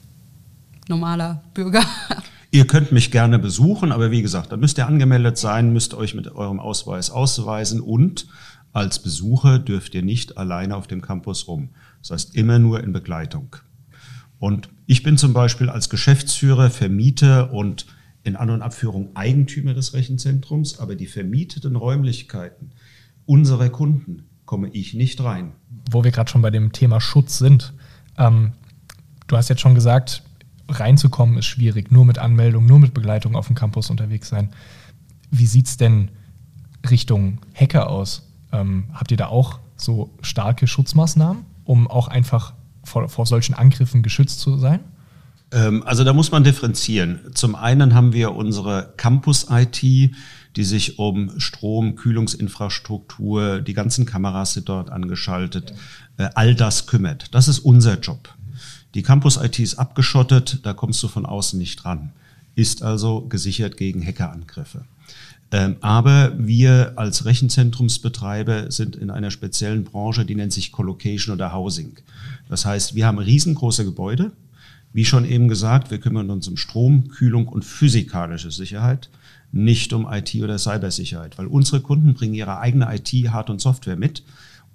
normaler 0.88 1.42
Bürger. 1.52 1.84
Ihr 2.50 2.66
könnt 2.66 2.92
mich 2.92 3.10
gerne 3.10 3.38
besuchen, 3.38 3.92
aber 3.92 4.10
wie 4.10 4.20
gesagt, 4.20 4.52
da 4.52 4.58
müsst 4.58 4.76
ihr 4.76 4.86
angemeldet 4.86 5.38
sein, 5.38 5.72
müsst 5.72 5.94
euch 5.94 6.14
mit 6.14 6.34
eurem 6.34 6.60
Ausweis 6.60 7.08
ausweisen 7.08 7.80
und 7.80 8.26
als 8.72 9.02
Besucher 9.02 9.58
dürft 9.58 9.94
ihr 9.94 10.02
nicht 10.02 10.38
alleine 10.38 10.76
auf 10.76 10.86
dem 10.86 11.02
Campus 11.02 11.46
rum. 11.48 11.70
Das 12.00 12.10
heißt 12.10 12.36
immer 12.36 12.58
nur 12.58 12.82
in 12.82 12.92
Begleitung. 12.92 13.56
Und 14.38 14.70
ich 14.86 15.02
bin 15.02 15.16
zum 15.18 15.32
Beispiel 15.32 15.68
als 15.68 15.88
Geschäftsführer, 15.88 16.70
Vermieter 16.70 17.52
und 17.52 17.86
in 18.24 18.36
An- 18.36 18.50
und 18.50 18.62
Abführung 18.62 19.14
Eigentümer 19.14 19.74
des 19.74 19.94
Rechenzentrums, 19.94 20.78
aber 20.78 20.94
die 20.94 21.06
vermieteten 21.06 21.76
Räumlichkeiten 21.76 22.72
unserer 23.26 23.68
Kunden 23.68 24.24
komme 24.44 24.68
ich 24.70 24.94
nicht 24.94 25.22
rein. 25.22 25.52
Wo 25.90 26.04
wir 26.04 26.10
gerade 26.10 26.30
schon 26.30 26.42
bei 26.42 26.50
dem 26.50 26.72
Thema 26.72 27.00
Schutz 27.00 27.38
sind. 27.38 27.72
Ähm, 28.18 28.52
du 29.26 29.36
hast 29.36 29.48
jetzt 29.48 29.60
schon 29.60 29.74
gesagt, 29.74 30.22
reinzukommen 30.68 31.38
ist 31.38 31.46
schwierig, 31.46 31.90
nur 31.90 32.04
mit 32.04 32.18
Anmeldung, 32.18 32.66
nur 32.66 32.78
mit 32.78 32.94
Begleitung 32.94 33.36
auf 33.36 33.46
dem 33.46 33.56
Campus 33.56 33.90
unterwegs 33.90 34.28
sein. 34.28 34.50
Wie 35.30 35.46
sieht 35.46 35.66
es 35.66 35.76
denn 35.76 36.10
Richtung 36.90 37.38
Hacker 37.54 37.88
aus? 37.88 38.31
Ähm, 38.52 38.84
habt 38.92 39.10
ihr 39.10 39.16
da 39.16 39.26
auch 39.26 39.58
so 39.76 40.10
starke 40.22 40.66
Schutzmaßnahmen, 40.66 41.44
um 41.64 41.88
auch 41.88 42.08
einfach 42.08 42.54
vor, 42.84 43.08
vor 43.08 43.26
solchen 43.26 43.54
Angriffen 43.54 44.02
geschützt 44.02 44.40
zu 44.40 44.58
sein? 44.58 44.80
Ähm, 45.52 45.82
also 45.86 46.04
da 46.04 46.12
muss 46.12 46.30
man 46.30 46.44
differenzieren. 46.44 47.20
Zum 47.34 47.54
einen 47.54 47.94
haben 47.94 48.12
wir 48.12 48.34
unsere 48.34 48.94
Campus-IT, 48.96 49.82
die 49.82 50.64
sich 50.64 50.98
um 50.98 51.38
Strom, 51.38 51.94
Kühlungsinfrastruktur, 51.96 53.60
die 53.60 53.74
ganzen 53.74 54.06
Kameras 54.06 54.54
sind 54.54 54.68
dort 54.68 54.90
angeschaltet, 54.90 55.74
äh, 56.16 56.28
all 56.34 56.54
das 56.54 56.86
kümmert. 56.86 57.34
Das 57.34 57.48
ist 57.48 57.60
unser 57.60 57.98
Job. 58.00 58.34
Die 58.94 59.02
Campus-IT 59.02 59.58
ist 59.58 59.76
abgeschottet, 59.76 60.60
da 60.64 60.74
kommst 60.74 61.02
du 61.02 61.08
von 61.08 61.24
außen 61.24 61.58
nicht 61.58 61.84
ran. 61.84 62.12
Ist 62.54 62.82
also 62.82 63.22
gesichert 63.22 63.78
gegen 63.78 64.04
Hackerangriffe. 64.04 64.84
Ähm, 65.52 65.76
aber 65.82 66.32
wir 66.38 66.94
als 66.96 67.26
Rechenzentrumsbetreiber 67.26 68.70
sind 68.70 68.96
in 68.96 69.10
einer 69.10 69.30
speziellen 69.30 69.84
Branche, 69.84 70.24
die 70.24 70.34
nennt 70.34 70.52
sich 70.52 70.72
Collocation 70.72 71.34
oder 71.34 71.52
Housing. 71.52 71.98
Das 72.48 72.64
heißt, 72.64 72.94
wir 72.94 73.06
haben 73.06 73.18
riesengroße 73.18 73.84
Gebäude. 73.84 74.32
Wie 74.94 75.04
schon 75.04 75.26
eben 75.26 75.48
gesagt, 75.48 75.90
wir 75.90 75.98
kümmern 75.98 76.30
uns 76.30 76.48
um 76.48 76.56
Strom, 76.56 77.08
Kühlung 77.08 77.48
und 77.48 77.64
physikalische 77.64 78.50
Sicherheit, 78.50 79.10
nicht 79.52 79.92
um 79.92 80.10
IT 80.10 80.34
oder 80.36 80.58
Cybersicherheit, 80.58 81.38
weil 81.38 81.46
unsere 81.46 81.80
Kunden 81.80 82.14
bringen 82.14 82.34
ihre 82.34 82.58
eigene 82.58 82.94
IT, 82.94 83.12
Hard- 83.30 83.50
und 83.50 83.60
Software 83.60 83.96
mit 83.96 84.22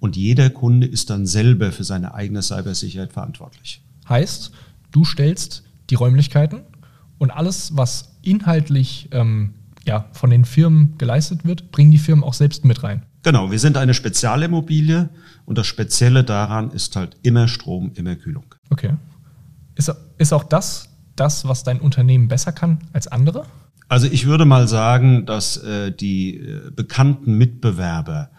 und 0.00 0.16
jeder 0.16 0.50
Kunde 0.50 0.86
ist 0.86 1.10
dann 1.10 1.26
selber 1.26 1.72
für 1.72 1.84
seine 1.84 2.14
eigene 2.14 2.42
Cybersicherheit 2.42 3.12
verantwortlich. 3.12 3.80
Heißt, 4.08 4.52
du 4.92 5.04
stellst 5.04 5.64
die 5.90 5.96
Räumlichkeiten 5.96 6.60
und 7.18 7.32
alles, 7.32 7.76
was 7.76 8.12
inhaltlich 8.22 9.08
ähm, 9.10 9.54
ja, 9.88 10.06
von 10.12 10.30
den 10.30 10.44
Firmen 10.44 10.96
geleistet 10.98 11.44
wird, 11.44 11.72
bringen 11.72 11.90
die 11.90 11.98
Firmen 11.98 12.22
auch 12.22 12.34
selbst 12.34 12.64
mit 12.64 12.84
rein. 12.84 13.02
Genau, 13.24 13.50
wir 13.50 13.58
sind 13.58 13.76
eine 13.76 13.94
Spezialimmobilie 13.94 15.08
und 15.44 15.58
das 15.58 15.66
Spezielle 15.66 16.22
daran 16.22 16.70
ist 16.70 16.94
halt 16.94 17.16
immer 17.22 17.48
Strom, 17.48 17.90
immer 17.94 18.14
Kühlung. 18.14 18.54
Okay. 18.70 18.94
Ist, 19.74 19.92
ist 20.18 20.32
auch 20.32 20.44
das 20.44 20.88
das, 21.18 21.46
was 21.46 21.64
dein 21.64 21.80
Unternehmen 21.80 22.28
besser 22.28 22.52
kann 22.52 22.78
als 22.92 23.08
andere? 23.08 23.44
Also 23.88 24.06
ich 24.06 24.26
würde 24.26 24.44
mal 24.44 24.68
sagen, 24.68 25.26
dass 25.26 25.56
äh, 25.56 25.90
die 25.92 26.36
äh, 26.36 26.70
bekannten 26.70 27.34
Mitbewerber 27.34 28.30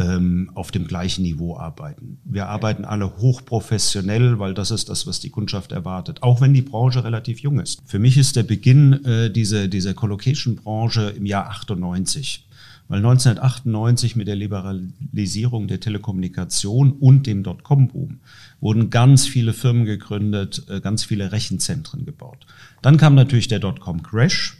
ähm, 0.00 0.50
auf 0.54 0.70
dem 0.70 0.86
gleichen 0.86 1.22
Niveau 1.22 1.56
arbeiten. 1.56 2.18
Wir 2.24 2.48
arbeiten 2.48 2.84
alle 2.84 3.18
hochprofessionell, 3.18 4.38
weil 4.38 4.54
das 4.54 4.70
ist 4.70 4.88
das, 4.88 5.06
was 5.06 5.20
die 5.20 5.30
Kundschaft 5.30 5.72
erwartet, 5.72 6.22
auch 6.22 6.40
wenn 6.40 6.54
die 6.54 6.62
Branche 6.62 7.04
relativ 7.04 7.40
jung 7.40 7.60
ist. 7.60 7.80
Für 7.84 7.98
mich 7.98 8.16
ist 8.16 8.36
der 8.36 8.42
Beginn 8.42 9.04
äh, 9.04 9.30
dieser, 9.30 9.68
dieser 9.68 9.94
Collocation-Branche 9.94 11.14
im 11.16 11.26
Jahr 11.26 11.48
98. 11.50 12.46
Weil 12.88 12.98
1998 12.98 14.16
mit 14.16 14.26
der 14.26 14.34
Liberalisierung 14.34 15.68
der 15.68 15.78
Telekommunikation 15.78 16.90
und 16.90 17.24
dem 17.28 17.44
Dotcom-Boom 17.44 18.18
wurden 18.60 18.90
ganz 18.90 19.28
viele 19.28 19.52
Firmen 19.52 19.84
gegründet, 19.84 20.64
äh, 20.68 20.80
ganz 20.80 21.04
viele 21.04 21.30
Rechenzentren 21.30 22.04
gebaut. 22.04 22.46
Dann 22.82 22.96
kam 22.96 23.14
natürlich 23.14 23.46
der 23.46 23.60
Dotcom-Crash 23.60 24.56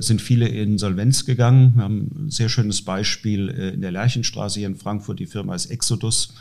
sind 0.00 0.20
viele 0.22 0.48
in 0.48 0.72
Insolvenz 0.72 1.24
gegangen. 1.24 1.72
Wir 1.76 1.84
haben 1.84 2.26
ein 2.26 2.30
sehr 2.30 2.48
schönes 2.48 2.82
Beispiel 2.82 3.48
äh, 3.48 3.70
in 3.70 3.80
der 3.80 3.92
Lerchenstraße 3.92 4.60
hier 4.60 4.68
in 4.68 4.76
Frankfurt. 4.76 5.18
Die 5.18 5.26
Firma 5.26 5.54
ist 5.54 5.66
Exodus. 5.66 6.34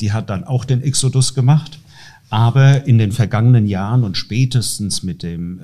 Die 0.00 0.12
hat 0.12 0.30
dann 0.30 0.44
auch 0.44 0.64
den 0.64 0.82
Exodus 0.82 1.34
gemacht. 1.34 1.78
Aber 2.30 2.86
in 2.86 2.98
den 2.98 3.12
vergangenen 3.12 3.66
Jahren 3.66 4.04
und 4.04 4.16
spätestens 4.16 5.02
mit 5.02 5.22
dem 5.22 5.60
äh, 5.60 5.62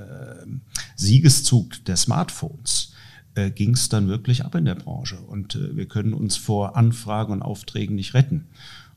Siegeszug 0.97 1.85
der 1.85 1.97
Smartphones 1.97 2.93
äh, 3.35 3.51
ging 3.51 3.75
es 3.75 3.89
dann 3.89 4.09
wirklich 4.09 4.45
ab 4.45 4.55
in 4.55 4.65
der 4.65 4.75
Branche. 4.75 5.17
Und 5.17 5.57
äh, 5.57 5.77
wir 5.77 5.87
können 5.87 6.15
uns 6.15 6.37
vor 6.37 6.77
Anfragen 6.77 7.33
und 7.33 7.43
Aufträgen 7.43 7.97
nicht 7.97 8.15
retten. 8.15 8.47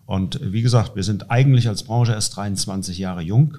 Und 0.05 0.41
äh, 0.41 0.53
wie 0.53 0.61
gesagt, 0.61 0.95
wir 0.95 1.03
sind 1.03 1.29
eigentlich 1.29 1.67
als 1.67 1.83
Branche 1.83 2.13
erst 2.13 2.37
23 2.37 2.97
Jahre 2.97 3.21
jung. 3.21 3.57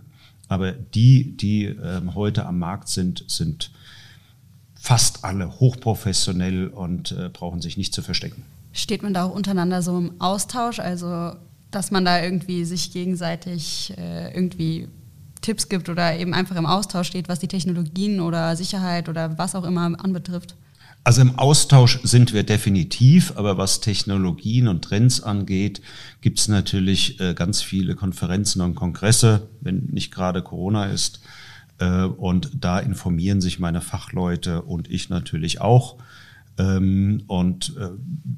Aber 0.49 0.73
die, 0.73 1.37
die 1.37 1.65
ähm, 1.65 2.15
heute 2.15 2.47
am 2.47 2.59
Markt 2.59 2.89
sind, 2.89 3.25
sind 3.29 3.71
fast 4.79 5.25
alle 5.25 5.61
hochprofessionell 5.61 6.69
und 6.69 7.13
äh, 7.13 7.29
brauchen 7.29 7.61
sich 7.61 7.77
nicht 7.77 7.93
zu 7.93 8.03
verstecken. 8.03 8.45
Steht 8.73 9.03
man 9.03 9.13
da 9.13 9.25
auch 9.25 9.35
untereinander 9.35 9.83
so 9.83 9.99
im 9.99 10.21
Austausch, 10.21 10.79
also 10.79 11.33
dass 11.71 11.91
man 11.91 12.05
da 12.05 12.23
irgendwie 12.23 12.65
sich 12.65 12.93
gegenseitig 12.93 13.93
äh, 13.99 14.33
irgendwie 14.35 14.89
Tipps 15.41 15.69
gibt 15.69 15.89
oder 15.89 16.19
eben 16.19 16.35
einfach 16.35 16.57
im 16.57 16.67
Austausch 16.67 17.09
steht, 17.09 17.29
was 17.29 17.39
die 17.39 17.49
Technologien 17.49 18.21
oder 18.21 18.57
Sicherheit 18.57 19.09
oder 19.09 19.39
was 19.39 19.55
auch 19.55 19.65
immer 19.65 19.93
anbetrifft? 20.03 20.55
Also 21.05 21.23
im 21.23 21.39
Austausch 21.39 22.01
sind 22.03 22.35
wir 22.35 22.43
definitiv, 22.43 23.33
aber 23.37 23.57
was 23.57 23.81
Technologien 23.81 24.69
und 24.69 24.83
Trends 24.83 25.23
angeht, 25.23 25.81
gibt 26.21 26.39
es 26.39 26.49
natürlich 26.49 27.21
äh, 27.21 27.35
ganz 27.35 27.63
viele 27.63 27.95
Konferenzen 27.95 28.61
und 28.61 28.75
Kongresse, 28.75 29.49
wenn 29.61 29.87
nicht 29.91 30.13
gerade 30.13 30.43
Corona 30.43 30.87
ist. 30.87 31.21
Äh, 31.79 32.05
und 32.05 32.51
da 32.55 32.79
informieren 32.79 33.41
sich 33.41 33.59
meine 33.59 33.81
Fachleute 33.81 34.63
und 34.63 34.91
ich 34.91 35.09
natürlich 35.09 35.61
auch. 35.61 35.97
Ähm, 36.59 37.23
und 37.27 37.77
äh, 37.79 37.91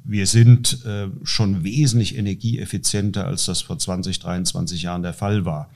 wir 0.05 0.27
sind 0.27 0.85
äh, 0.85 1.09
schon 1.23 1.65
wesentlich 1.65 2.17
energieeffizienter, 2.17 3.27
als 3.27 3.47
das 3.47 3.63
vor 3.63 3.79
20, 3.79 4.19
23 4.19 4.83
Jahren 4.83 5.03
der 5.03 5.15
Fall 5.15 5.45
war. 5.45 5.71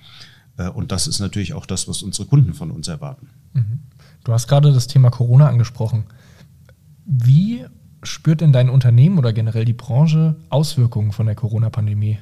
Und 0.74 0.92
das 0.92 1.08
ist 1.08 1.18
natürlich 1.18 1.52
auch 1.52 1.66
das, 1.66 1.88
was 1.88 2.04
unsere 2.04 2.28
Kunden 2.28 2.54
von 2.54 2.70
uns 2.70 2.86
erwarten. 2.86 3.28
Mhm. 3.54 3.80
Du 4.22 4.32
hast 4.32 4.46
gerade 4.46 4.72
das 4.72 4.86
Thema 4.86 5.10
Corona 5.10 5.48
angesprochen. 5.48 6.04
Wie 7.04 7.64
spürt 8.04 8.40
denn 8.40 8.52
dein 8.52 8.70
Unternehmen 8.70 9.18
oder 9.18 9.32
generell 9.32 9.64
die 9.64 9.72
Branche 9.72 10.36
Auswirkungen 10.50 11.10
von 11.10 11.26
der 11.26 11.34
Corona-Pandemie? 11.34 12.18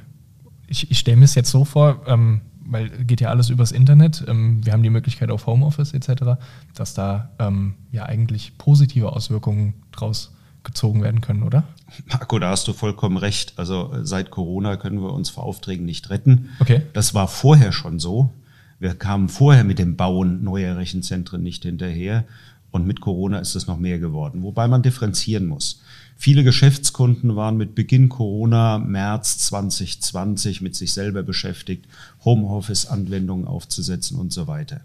Ich, 0.67 0.91
ich 0.91 0.99
stelle 0.99 1.19
mir 1.19 1.27
es 1.27 1.35
jetzt 1.35 1.51
so 1.51 1.67
vor, 1.67 2.05
ähm, 2.07 2.41
weil 2.65 2.89
geht 3.05 3.21
ja 3.21 3.29
alles 3.29 3.51
übers 3.51 3.73
Internet. 3.73 4.25
Ähm, 4.29 4.65
wir 4.65 4.73
haben 4.73 4.83
die 4.83 4.91
Möglichkeit 4.91 5.31
auf 5.31 5.47
Homeoffice 5.47 5.95
etc., 5.95 6.39
dass 6.75 6.95
da 6.95 7.31
ähm, 7.39 7.75
ja 7.91 8.05
eigentlich 8.05 8.59
positive 8.59 9.13
Auswirkungen 9.13 9.75
draus 9.93 10.33
gezogen 10.65 11.03
werden 11.03 11.21
können, 11.21 11.43
oder? 11.43 11.65
Marco, 12.07 12.39
da 12.39 12.51
hast 12.51 12.69
du 12.69 12.73
vollkommen 12.73 13.17
recht. 13.17 13.55
Also 13.57 13.93
äh, 13.93 14.05
seit 14.05 14.31
Corona 14.31 14.77
können 14.77 15.03
wir 15.03 15.13
uns 15.13 15.31
vor 15.31 15.45
Aufträgen 15.45 15.85
nicht 15.85 16.11
retten. 16.11 16.51
Okay. 16.61 16.83
Das 16.93 17.15
war 17.15 17.29
vorher 17.29 17.73
schon 17.73 17.99
so. 17.99 18.31
Wir 18.79 18.95
kamen 18.95 19.29
vorher 19.29 19.65
mit 19.65 19.79
dem 19.79 19.97
Bauen 19.97 20.43
neuer 20.43 20.77
Rechenzentren 20.77 21.43
nicht 21.43 21.63
hinterher. 21.63 22.25
Und 22.73 22.87
mit 22.87 23.01
Corona 23.01 23.39
ist 23.39 23.55
es 23.55 23.69
noch 23.69 23.79
mehr 23.79 23.99
geworden. 23.99 24.43
Wobei 24.43 24.67
man 24.67 24.83
differenzieren 24.83 25.47
muss. 25.47 25.81
Viele 26.17 26.43
Geschäftskunden 26.43 27.37
waren 27.37 27.57
mit 27.57 27.75
Beginn 27.75 28.09
Corona, 28.09 28.79
März 28.79 29.39
2020, 29.39 30.63
mit 30.63 30.75
sich 30.75 30.93
selber 30.93 31.23
beschäftigt, 31.23 31.87
Homeoffice-Anwendungen 32.25 33.47
aufzusetzen 33.47 34.19
und 34.19 34.33
so 34.33 34.47
weiter. 34.47 34.81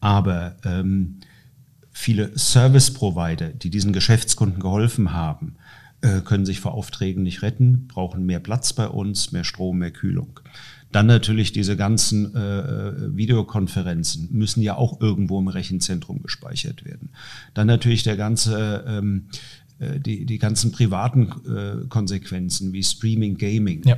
Aber 0.00 0.56
ähm, 0.64 1.16
viele 1.92 2.36
Service-Provider, 2.36 3.48
die 3.48 3.70
diesen 3.70 3.92
Geschäftskunden 3.92 4.60
geholfen 4.60 5.12
haben, 5.12 5.56
äh, 6.00 6.20
können 6.20 6.46
sich 6.46 6.60
vor 6.60 6.74
Aufträgen 6.74 7.24
nicht 7.24 7.42
retten, 7.42 7.88
brauchen 7.88 8.24
mehr 8.24 8.40
Platz 8.40 8.72
bei 8.72 8.88
uns, 8.88 9.32
mehr 9.32 9.44
Strom, 9.44 9.78
mehr 9.78 9.90
Kühlung. 9.90 10.40
Dann 10.90 11.06
natürlich 11.06 11.52
diese 11.52 11.76
ganzen 11.76 12.34
äh, 12.34 13.16
Videokonferenzen 13.16 14.28
müssen 14.32 14.62
ja 14.62 14.76
auch 14.76 15.00
irgendwo 15.00 15.38
im 15.38 15.48
Rechenzentrum 15.48 16.22
gespeichert 16.22 16.84
werden. 16.84 17.10
Dann 17.54 17.66
natürlich 17.66 18.04
der 18.04 18.16
ganze 18.16 18.84
ähm, 18.86 19.26
äh, 19.78 20.00
die, 20.00 20.26
die 20.26 20.38
ganzen 20.38 20.72
privaten 20.72 21.32
äh, 21.46 21.86
Konsequenzen 21.88 22.72
wie 22.72 22.82
Streaming, 22.82 23.36
Gaming. 23.36 23.82
Ja. 23.84 23.96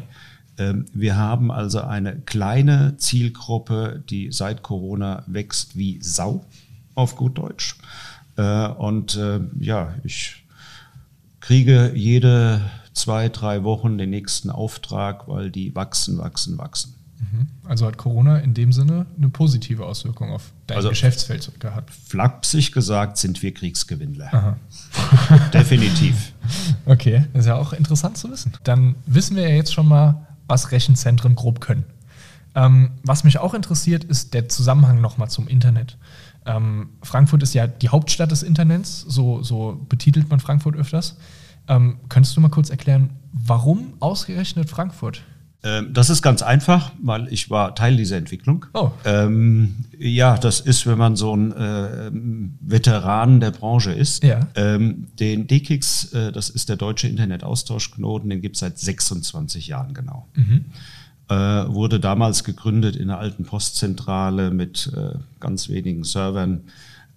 Ähm, 0.58 0.84
wir 0.92 1.16
haben 1.16 1.50
also 1.50 1.80
eine 1.80 2.16
kleine 2.16 2.96
Zielgruppe, 2.98 4.02
die 4.10 4.30
seit 4.30 4.62
Corona 4.62 5.24
wächst 5.26 5.76
wie 5.78 5.98
Sau, 6.02 6.44
auf 6.94 7.16
gut 7.16 7.38
Deutsch. 7.38 7.76
Äh, 8.36 8.68
und 8.68 9.16
äh, 9.16 9.40
ja, 9.58 9.94
ich 10.04 10.44
kriege 11.40 11.92
jede 11.94 12.60
zwei, 12.92 13.28
drei 13.28 13.64
Wochen 13.64 13.98
den 13.98 14.10
nächsten 14.10 14.50
Auftrag, 14.50 15.28
weil 15.28 15.50
die 15.50 15.74
wachsen, 15.74 16.18
wachsen, 16.18 16.58
wachsen. 16.58 16.94
Mhm. 17.20 17.48
Also 17.64 17.86
hat 17.86 17.98
Corona 17.98 18.38
in 18.38 18.54
dem 18.54 18.72
Sinne 18.72 19.06
eine 19.16 19.28
positive 19.28 19.84
Auswirkung 19.84 20.30
auf 20.30 20.52
dein 20.66 20.78
also, 20.78 20.88
Geschäftsfeld 20.88 21.60
gehabt? 21.60 21.90
Flapsig 21.90 22.72
gesagt 22.72 23.18
sind 23.18 23.42
wir 23.42 23.52
Kriegsgewinnler. 23.52 24.56
Definitiv. 25.52 26.32
Okay, 26.86 27.26
das 27.32 27.40
ist 27.40 27.46
ja 27.46 27.56
auch 27.56 27.72
interessant 27.72 28.16
zu 28.16 28.30
wissen. 28.30 28.52
Dann 28.64 28.96
wissen 29.06 29.36
wir 29.36 29.48
ja 29.48 29.54
jetzt 29.54 29.74
schon 29.74 29.86
mal, 29.86 30.26
was 30.46 30.72
Rechenzentren 30.72 31.34
grob 31.34 31.60
können. 31.60 31.84
Ähm, 32.54 32.92
was 33.04 33.22
mich 33.22 33.38
auch 33.38 33.54
interessiert, 33.54 34.04
ist 34.04 34.34
der 34.34 34.48
Zusammenhang 34.48 35.00
nochmal 35.00 35.30
zum 35.30 35.46
Internet. 35.46 35.98
Ähm, 36.46 36.90
Frankfurt 37.02 37.42
ist 37.42 37.54
ja 37.54 37.66
die 37.66 37.90
Hauptstadt 37.90 38.30
des 38.30 38.42
Internets, 38.42 39.02
so, 39.02 39.42
so 39.42 39.84
betitelt 39.88 40.30
man 40.30 40.40
Frankfurt 40.40 40.74
öfters. 40.74 41.16
Ähm, 41.68 41.98
könntest 42.08 42.36
du 42.36 42.40
mal 42.40 42.48
kurz 42.48 42.70
erklären, 42.70 43.10
warum 43.32 43.94
ausgerechnet 44.00 44.68
Frankfurt? 44.68 45.22
Ähm, 45.62 45.92
das 45.92 46.08
ist 46.08 46.22
ganz 46.22 46.42
einfach, 46.42 46.92
weil 47.02 47.28
ich 47.30 47.50
war 47.50 47.74
Teil 47.74 47.96
dieser 47.96 48.16
Entwicklung. 48.16 48.66
Oh. 48.72 48.92
Ähm, 49.04 49.84
ja, 49.98 50.38
das 50.38 50.60
ist, 50.60 50.86
wenn 50.86 50.96
man 50.96 51.16
so 51.16 51.36
ein 51.36 51.52
äh, 51.52 52.10
Veteran 52.60 53.40
der 53.40 53.50
Branche 53.50 53.92
ist. 53.92 54.24
Ja. 54.24 54.48
Ähm, 54.54 55.08
den 55.18 55.46
DKIX, 55.46 56.12
äh, 56.14 56.32
das 56.32 56.48
ist 56.48 56.70
der 56.70 56.76
deutsche 56.76 57.08
Internetaustauschknoten, 57.08 58.30
den 58.30 58.40
gibt 58.40 58.56
es 58.56 58.60
seit 58.60 58.78
26 58.78 59.66
Jahren 59.66 59.92
genau. 59.92 60.28
Mhm. 60.34 60.64
äh, 61.28 61.34
wurde 61.34 62.00
damals 62.00 62.42
gegründet 62.44 62.96
in 62.96 63.08
der 63.08 63.18
alten 63.18 63.44
Postzentrale 63.44 64.50
mit 64.50 64.90
äh, 64.96 65.18
ganz 65.40 65.68
wenigen 65.68 66.04
Servern 66.04 66.62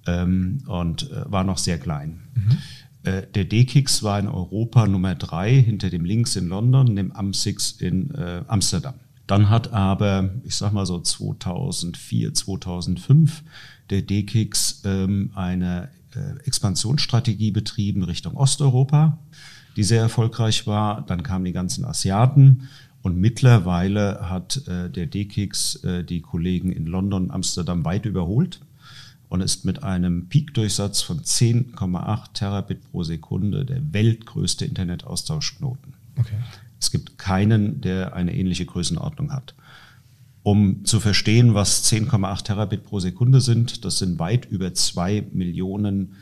ähm, 0.06 0.64
und 0.68 1.10
äh, 1.12 1.32
war 1.32 1.46
noch 1.46 1.58
sehr 1.58 1.78
klein. 1.78 2.20
Mhm. 2.36 2.58
Äh, 3.04 3.24
der 3.34 3.46
D-Kix 3.46 4.04
war 4.04 4.20
in 4.20 4.28
Europa 4.28 4.88
Nummer 4.88 5.16
drei 5.16 5.54
hinter 5.54 5.90
dem 5.90 6.06
Links 6.06 6.36
in 6.36 6.48
London, 6.48 6.96
dem 6.96 7.12
Am6 7.12 7.82
in 7.82 8.12
äh, 8.12 8.44
Amsterdam. 8.48 8.96
Dann 9.28 9.50
hat 9.50 9.72
aber, 9.72 10.32
ich 10.44 10.56
sag 10.56 10.74
mal 10.74 10.86
so 10.86 11.00
2004, 11.00 12.34
2005, 12.34 13.44
der 13.90 14.02
D-Kix 14.02 14.82
ähm, 14.86 15.32
eine 15.36 15.90
äh, 16.16 16.46
Expansionsstrategie 16.46 17.52
betrieben 17.52 18.04
Richtung 18.04 18.36
Osteuropa, 18.36 19.20
die 19.76 19.84
sehr 19.84 20.02
erfolgreich 20.02 20.68
war. 20.68 21.06
Dann 21.06 21.24
kamen 21.24 21.46
die 21.46 21.54
ganzen 21.54 21.86
Asiaten 21.86 22.70
und 23.02 23.18
mittlerweile 23.18 24.30
hat 24.30 24.68
äh, 24.68 24.90
der 24.90 25.08
D-Kix 25.08 25.84
äh, 25.84 26.04
die 26.04 26.22
Kollegen 26.22 26.72
in 26.72 26.86
London, 26.86 27.32
Amsterdam 27.32 27.84
weit 27.86 28.06
überholt 28.06 28.62
und 29.34 29.42
ist 29.42 29.66
mit 29.66 29.82
einem 29.82 30.28
Peak-Durchsatz 30.30 31.02
von 31.02 31.22
10,8 31.22 32.34
Terabit 32.34 32.92
pro 32.92 33.02
Sekunde 33.02 33.66
der 33.66 33.82
weltgrößte 33.92 34.64
Internetaustauschknoten. 34.64 35.96
Okay. 36.20 36.36
Es 36.80 36.92
gibt 36.92 37.18
keinen, 37.18 37.82
der 37.82 38.16
eine 38.16 38.36
ähnliche 38.36 38.68
Größenordnung 38.68 39.34
hat. 39.34 39.56
Um 40.44 40.86
zu 40.86 41.00
verstehen, 41.00 41.56
was 41.56 41.92
10,8 41.92 42.44
Terabit 42.44 42.84
pro 42.84 43.00
Sekunde 43.00 43.42
sind, 43.42 43.84
das 43.86 43.98
sind 43.98 44.20
weit 44.20 44.46
über 44.46 44.76
zwei 44.76 45.26
Millionen 45.34 46.14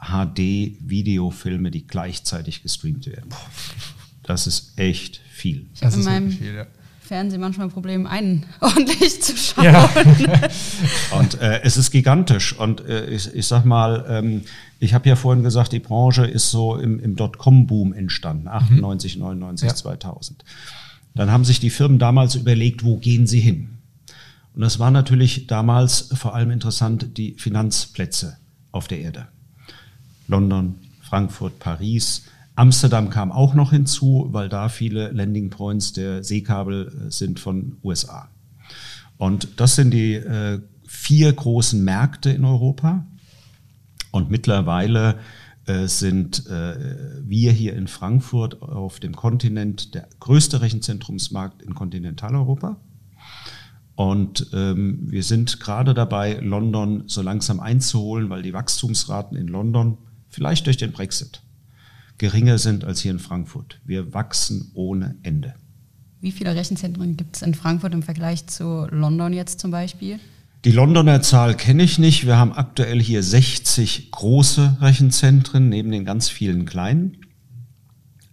HD-Videofilme, 0.00 1.70
die 1.70 1.86
gleichzeitig 1.86 2.64
gestreamt 2.64 3.06
werden. 3.06 3.30
Das 4.24 4.48
ist 4.48 4.76
echt 4.80 5.18
viel. 5.30 5.68
Habe 5.80 5.94
in 5.94 6.02
meinem 6.02 6.32
viel, 6.32 6.54
ja. 6.54 6.66
Fernsehen 7.12 7.42
manchmal 7.42 7.66
ein 7.66 7.70
Problem, 7.70 8.06
einen 8.06 8.46
ordentlich 8.60 9.20
zu 9.20 9.36
schauen. 9.36 9.64
Ja. 9.64 9.90
und 11.18 11.38
äh, 11.42 11.60
es 11.62 11.76
ist 11.76 11.90
gigantisch. 11.90 12.58
Und 12.58 12.80
äh, 12.86 13.04
ich, 13.10 13.34
ich 13.34 13.46
sag 13.46 13.66
mal, 13.66 14.06
ähm, 14.08 14.44
ich 14.78 14.94
habe 14.94 15.10
ja 15.10 15.14
vorhin 15.14 15.44
gesagt, 15.44 15.72
die 15.72 15.78
Branche 15.78 16.24
ist 16.24 16.50
so 16.50 16.74
im, 16.76 16.98
im 17.00 17.14
Dotcom-Boom 17.14 17.92
entstanden, 17.92 18.48
98, 18.48 19.16
mhm. 19.16 19.24
99, 19.24 19.68
ja. 19.68 19.74
2000. 19.74 20.42
Dann 21.14 21.30
haben 21.30 21.44
sich 21.44 21.60
die 21.60 21.68
Firmen 21.68 21.98
damals 21.98 22.34
überlegt, 22.34 22.82
wo 22.82 22.96
gehen 22.96 23.26
sie 23.26 23.40
hin? 23.40 23.76
Und 24.54 24.62
das 24.62 24.78
war 24.78 24.90
natürlich 24.90 25.46
damals 25.46 26.08
vor 26.14 26.34
allem 26.34 26.50
interessant, 26.50 27.18
die 27.18 27.34
Finanzplätze 27.34 28.38
auf 28.70 28.88
der 28.88 29.00
Erde. 29.00 29.28
London, 30.28 30.76
Frankfurt, 31.02 31.58
Paris, 31.58 32.22
Amsterdam 32.54 33.08
kam 33.08 33.32
auch 33.32 33.54
noch 33.54 33.70
hinzu, 33.70 34.28
weil 34.30 34.48
da 34.48 34.68
viele 34.68 35.10
Landing 35.10 35.50
Points 35.50 35.92
der 35.92 36.22
Seekabel 36.22 37.06
äh, 37.06 37.10
sind 37.10 37.40
von 37.40 37.76
USA. 37.82 38.28
Und 39.16 39.60
das 39.60 39.76
sind 39.76 39.92
die 39.92 40.14
äh, 40.14 40.60
vier 40.86 41.32
großen 41.32 41.82
Märkte 41.82 42.30
in 42.30 42.44
Europa. 42.44 43.06
Und 44.10 44.30
mittlerweile 44.30 45.18
äh, 45.66 45.86
sind 45.86 46.46
äh, 46.46 47.20
wir 47.22 47.52
hier 47.52 47.74
in 47.74 47.86
Frankfurt 47.86 48.60
auf 48.60 49.00
dem 49.00 49.14
Kontinent 49.14 49.94
der 49.94 50.08
größte 50.20 50.60
Rechenzentrumsmarkt 50.60 51.62
in 51.62 51.74
Kontinentaleuropa. 51.74 52.76
Und 53.94 54.48
ähm, 54.52 55.10
wir 55.10 55.22
sind 55.22 55.60
gerade 55.60 55.94
dabei, 55.94 56.34
London 56.40 57.04
so 57.06 57.22
langsam 57.22 57.60
einzuholen, 57.60 58.28
weil 58.28 58.42
die 58.42 58.52
Wachstumsraten 58.52 59.36
in 59.36 59.48
London, 59.48 59.98
vielleicht 60.28 60.66
durch 60.66 60.78
den 60.78 60.92
Brexit, 60.92 61.42
geringer 62.22 62.56
sind 62.56 62.84
als 62.84 63.00
hier 63.00 63.10
in 63.10 63.18
Frankfurt. 63.18 63.80
Wir 63.84 64.14
wachsen 64.14 64.70
ohne 64.74 65.16
Ende. 65.24 65.54
Wie 66.20 66.30
viele 66.30 66.54
Rechenzentren 66.54 67.16
gibt 67.16 67.34
es 67.34 67.42
in 67.42 67.52
Frankfurt 67.52 67.94
im 67.94 68.04
Vergleich 68.04 68.46
zu 68.46 68.86
London 68.92 69.32
jetzt 69.32 69.58
zum 69.58 69.72
Beispiel? 69.72 70.20
Die 70.64 70.70
Londoner 70.70 71.20
Zahl 71.22 71.56
kenne 71.56 71.82
ich 71.82 71.98
nicht. 71.98 72.24
Wir 72.24 72.36
haben 72.36 72.52
aktuell 72.52 73.02
hier 73.02 73.24
60 73.24 74.12
große 74.12 74.76
Rechenzentren 74.80 75.68
neben 75.68 75.90
den 75.90 76.04
ganz 76.04 76.28
vielen 76.28 76.64
kleinen. 76.64 77.16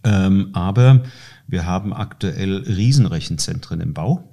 Ähm, 0.04 0.50
aber 0.52 1.02
wir 1.48 1.66
haben 1.66 1.92
aktuell 1.92 2.58
Riesenrechenzentren 2.58 3.80
im 3.80 3.92
Bau. 3.92 4.32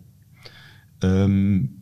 Ähm, 1.01 1.81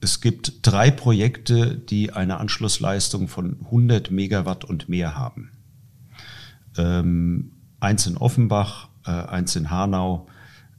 es 0.00 0.22
gibt 0.22 0.60
drei 0.62 0.90
Projekte, 0.90 1.76
die 1.76 2.14
eine 2.14 2.38
Anschlussleistung 2.38 3.28
von 3.28 3.58
100 3.66 4.10
Megawatt 4.10 4.64
und 4.64 4.88
mehr 4.88 5.14
haben 5.14 5.51
ähm, 6.76 7.52
eins 7.80 8.06
in 8.06 8.16
Offenbach, 8.16 8.88
äh, 9.06 9.10
eins 9.10 9.56
in 9.56 9.70
Hanau 9.70 10.26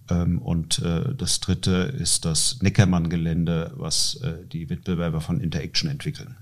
ähm, 0.09 0.39
und 0.39 0.79
äh, 0.79 1.15
das 1.15 1.39
dritte 1.39 1.71
ist 1.71 2.25
das 2.25 2.61
Neckermann-Gelände, 2.61 3.73
was 3.75 4.15
äh, 4.15 4.45
die 4.51 4.69
Wettbewerber 4.69 5.21
von 5.21 5.39
Interaction 5.39 5.89
entwickeln. 5.89 6.35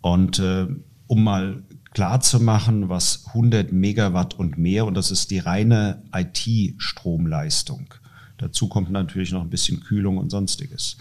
Und 0.00 0.38
äh, 0.38 0.66
um 1.06 1.24
mal 1.24 1.62
klar 1.92 2.20
zu 2.20 2.40
machen, 2.40 2.88
was 2.88 3.26
100 3.28 3.72
Megawatt 3.72 4.34
und 4.34 4.58
mehr, 4.58 4.86
und 4.86 4.94
das 4.94 5.10
ist 5.10 5.30
die 5.30 5.38
reine 5.38 6.02
IT-Stromleistung. 6.14 7.94
Dazu 8.38 8.68
kommt 8.68 8.90
natürlich 8.90 9.32
noch 9.32 9.42
ein 9.42 9.50
bisschen 9.50 9.80
Kühlung 9.80 10.18
und 10.18 10.30
sonstiges. 10.30 10.96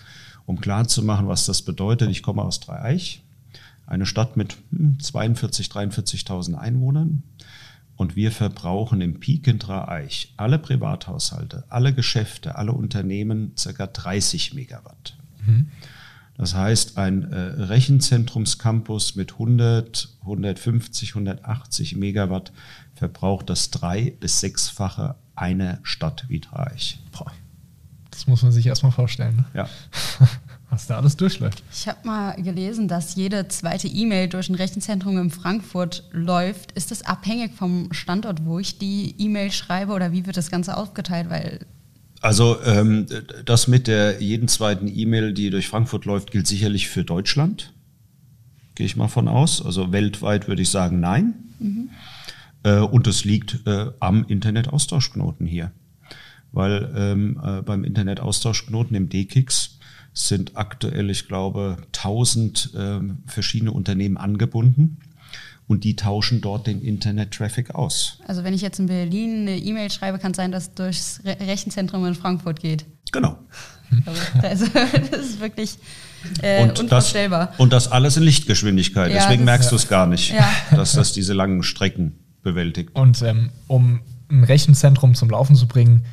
Um 0.46 0.60
klar 0.60 0.88
zu 0.88 1.04
machen, 1.04 1.28
was 1.28 1.46
das 1.46 1.62
bedeutet, 1.62 2.10
ich 2.10 2.24
komme 2.24 2.42
aus 2.42 2.60
Dreieich, 2.60 3.24
eine 3.89 4.06
Stadt 4.06 4.38
mit 4.38 4.58
42, 4.99 5.67
hm, 5.67 5.89
43.000 5.89 6.56
Einwohnern. 6.56 7.23
Und 7.95 8.15
wir 8.15 8.32
verbrauchen 8.32 9.02
im 9.02 9.19
Peak 9.19 9.47
in 9.47 9.60
Dreieich 9.60 10.34
alle 10.38 10.58
Privathaushalte, 10.58 11.65
alle 11.67 11.93
Geschäfte, 11.93 12.56
alle 12.56 12.71
Unternehmen 12.71 13.54
ca. 13.62 13.88
30 13.88 14.54
Megawatt. 14.54 15.17
Mhm. 15.45 15.69
Das 16.38 16.56
heißt, 16.56 16.97
ein 16.97 17.30
äh, 17.34 17.38
Rechenzentrumscampus 17.38 19.15
mit 19.15 19.34
100, 19.34 20.15
150, 20.21 21.10
180 21.10 21.97
Megawatt 21.97 22.54
verbraucht 22.95 23.49
das 23.49 23.71
drei- 23.71 24.13
bis 24.17 24.39
sechsfache 24.39 25.15
einer 25.36 25.80
Stadt 25.84 26.25
wie 26.30 26.39
Dreieich. 26.39 26.99
Das 28.12 28.28
muss 28.28 28.43
man 28.43 28.54
sich 28.54 28.67
erstmal 28.67 28.93
vorstellen. 28.93 29.36
Ne? 29.38 29.45
Ja. 29.54 29.69
was 30.69 30.88
da 30.88 30.97
alles 30.97 31.17
durchläuft. 31.17 31.63
Ich 31.71 31.88
habe 31.88 31.99
mal 32.05 32.34
gelesen, 32.41 32.88
dass 32.88 33.15
jede 33.15 33.47
zweite 33.47 33.88
E-Mail 33.88 34.27
durch 34.27 34.49
ein 34.49 34.55
Rechenzentrum 34.55 35.17
in 35.17 35.32
Frankfurt 35.32 36.03
läuft. 36.12 36.73
Ist 36.73 36.91
das 36.91 37.03
abhängig 37.03 37.53
vom 37.55 37.91
Standort, 37.91 38.45
wo 38.45 38.60
ich 38.60 38.77
die 38.77 39.15
E-Mail 39.17 39.51
schreibe 39.51 39.93
oder 39.93 40.12
wie 40.12 40.25
wird 40.25 40.38
das 40.38 40.51
Ganze 40.51 40.77
aufgeteilt? 40.77 41.29
Weil 41.29 41.65
also 42.21 42.62
ähm, 42.63 43.05
das 43.45 43.67
mit 43.67 43.88
der 43.88 44.21
jeden 44.21 44.47
zweiten 44.47 44.88
E-Mail, 44.88 45.34
die 45.34 45.49
durch 45.49 45.67
Frankfurt 45.67 46.05
läuft, 46.05 46.32
gilt 46.32 46.47
sicherlich 46.47 46.89
für 46.89 47.03
Deutschland. 47.03 47.73
Gehe 48.75 48.86
ich 48.86 48.95
mal 48.95 49.08
von 49.08 49.27
aus. 49.27 49.65
Also 49.65 49.91
weltweit 49.91 50.47
würde 50.47 50.62
ich 50.62 50.69
sagen, 50.69 50.99
nein. 50.99 51.34
Mhm. 51.60 51.89
Äh, 52.63 52.79
und 52.79 53.08
es 53.08 53.23
liegt 53.23 53.65
äh, 53.65 53.88
am 53.99 54.25
Internetaustauschknoten 54.25 55.45
hier. 55.45 55.71
Weil 56.51 56.91
ähm, 56.95 57.39
äh, 57.43 57.62
beim 57.62 57.84
Internetaustauschknoten 57.84 58.95
im 58.95 59.08
DKIX 59.08 59.79
sind 60.27 60.58
aktuell, 60.58 61.10
ich 61.10 61.27
glaube, 61.27 61.77
1000 61.88 62.71
äh, 62.75 62.99
verschiedene 63.25 63.71
Unternehmen 63.71 64.17
angebunden 64.17 64.97
und 65.67 65.84
die 65.84 65.95
tauschen 65.95 66.41
dort 66.41 66.67
den 66.67 66.82
Internet-Traffic 66.82 67.75
aus. 67.75 68.19
Also 68.27 68.43
wenn 68.43 68.53
ich 68.53 68.62
jetzt 68.62 68.79
in 68.79 68.88
Berlin 68.88 69.41
eine 69.41 69.58
E-Mail 69.58 69.91
schreibe, 69.91 70.19
kann 70.19 70.32
es 70.32 70.38
sein, 70.38 70.51
dass 70.51 70.63
es 70.63 70.73
durchs 70.73 71.21
Re 71.23 71.38
Rechenzentrum 71.39 72.05
in 72.05 72.15
Frankfurt 72.15 72.60
geht. 72.60 72.86
Genau. 73.12 73.38
Also 74.41 74.65
das 75.12 75.21
ist 75.21 75.39
wirklich 75.39 75.77
äh, 76.41 76.63
und 76.63 76.79
unvorstellbar. 76.79 77.47
Das, 77.47 77.60
und 77.60 77.73
das 77.73 77.91
alles 77.91 78.17
in 78.17 78.23
Lichtgeschwindigkeit. 78.23 79.12
Ja, 79.12 79.19
Deswegen 79.19 79.45
merkst 79.45 79.71
du 79.71 79.75
es 79.75 79.88
gar 79.88 80.08
nicht, 80.08 80.32
ja. 80.34 80.49
dass 80.71 80.93
das 80.93 81.13
diese 81.13 81.34
langen 81.34 81.63
Strecken 81.63 82.19
bewältigt. 82.41 82.91
Und 82.93 83.21
ähm, 83.21 83.51
um 83.67 84.01
ein 84.29 84.43
Rechenzentrum 84.43 85.15
zum 85.15 85.29
Laufen 85.29 85.55
zu 85.55 85.67
bringen, 85.67 86.05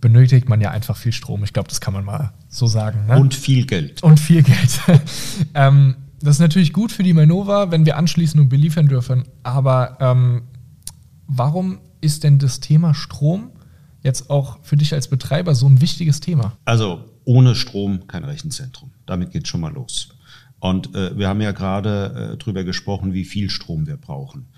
benötigt 0.00 0.48
man 0.48 0.60
ja 0.60 0.70
einfach 0.70 0.96
viel 0.96 1.12
Strom. 1.12 1.44
Ich 1.44 1.52
glaube, 1.52 1.68
das 1.68 1.80
kann 1.80 1.92
man 1.92 2.04
mal 2.04 2.32
so 2.48 2.66
sagen. 2.66 3.06
Ne? 3.06 3.18
Und 3.18 3.34
viel 3.34 3.66
Geld. 3.66 4.02
Und 4.02 4.18
viel 4.18 4.42
Geld. 4.42 4.80
ähm, 5.54 5.96
das 6.20 6.36
ist 6.36 6.40
natürlich 6.40 6.72
gut 6.72 6.92
für 6.92 7.02
die 7.02 7.12
Manova, 7.12 7.70
wenn 7.70 7.86
wir 7.86 7.96
anschließen 7.96 8.38
und 8.40 8.48
beliefern 8.48 8.88
dürfen. 8.88 9.24
Aber 9.42 9.96
ähm, 10.00 10.42
warum 11.26 11.80
ist 12.00 12.24
denn 12.24 12.38
das 12.38 12.60
Thema 12.60 12.94
Strom 12.94 13.50
jetzt 14.02 14.30
auch 14.30 14.58
für 14.62 14.76
dich 14.76 14.92
als 14.94 15.08
Betreiber 15.08 15.54
so 15.54 15.66
ein 15.66 15.80
wichtiges 15.80 16.20
Thema? 16.20 16.56
Also 16.64 17.04
ohne 17.24 17.54
Strom 17.54 18.06
kein 18.06 18.24
Rechenzentrum. 18.24 18.90
Damit 19.06 19.30
geht 19.30 19.44
es 19.44 19.48
schon 19.48 19.60
mal 19.60 19.72
los. 19.72 20.10
Und 20.58 20.94
äh, 20.94 21.16
wir 21.16 21.28
haben 21.28 21.40
ja 21.40 21.52
gerade 21.52 22.32
äh, 22.32 22.36
drüber 22.36 22.64
gesprochen, 22.64 23.14
wie 23.14 23.24
viel 23.24 23.48
Strom 23.48 23.86
wir 23.86 23.96
brauchen. 23.96 24.48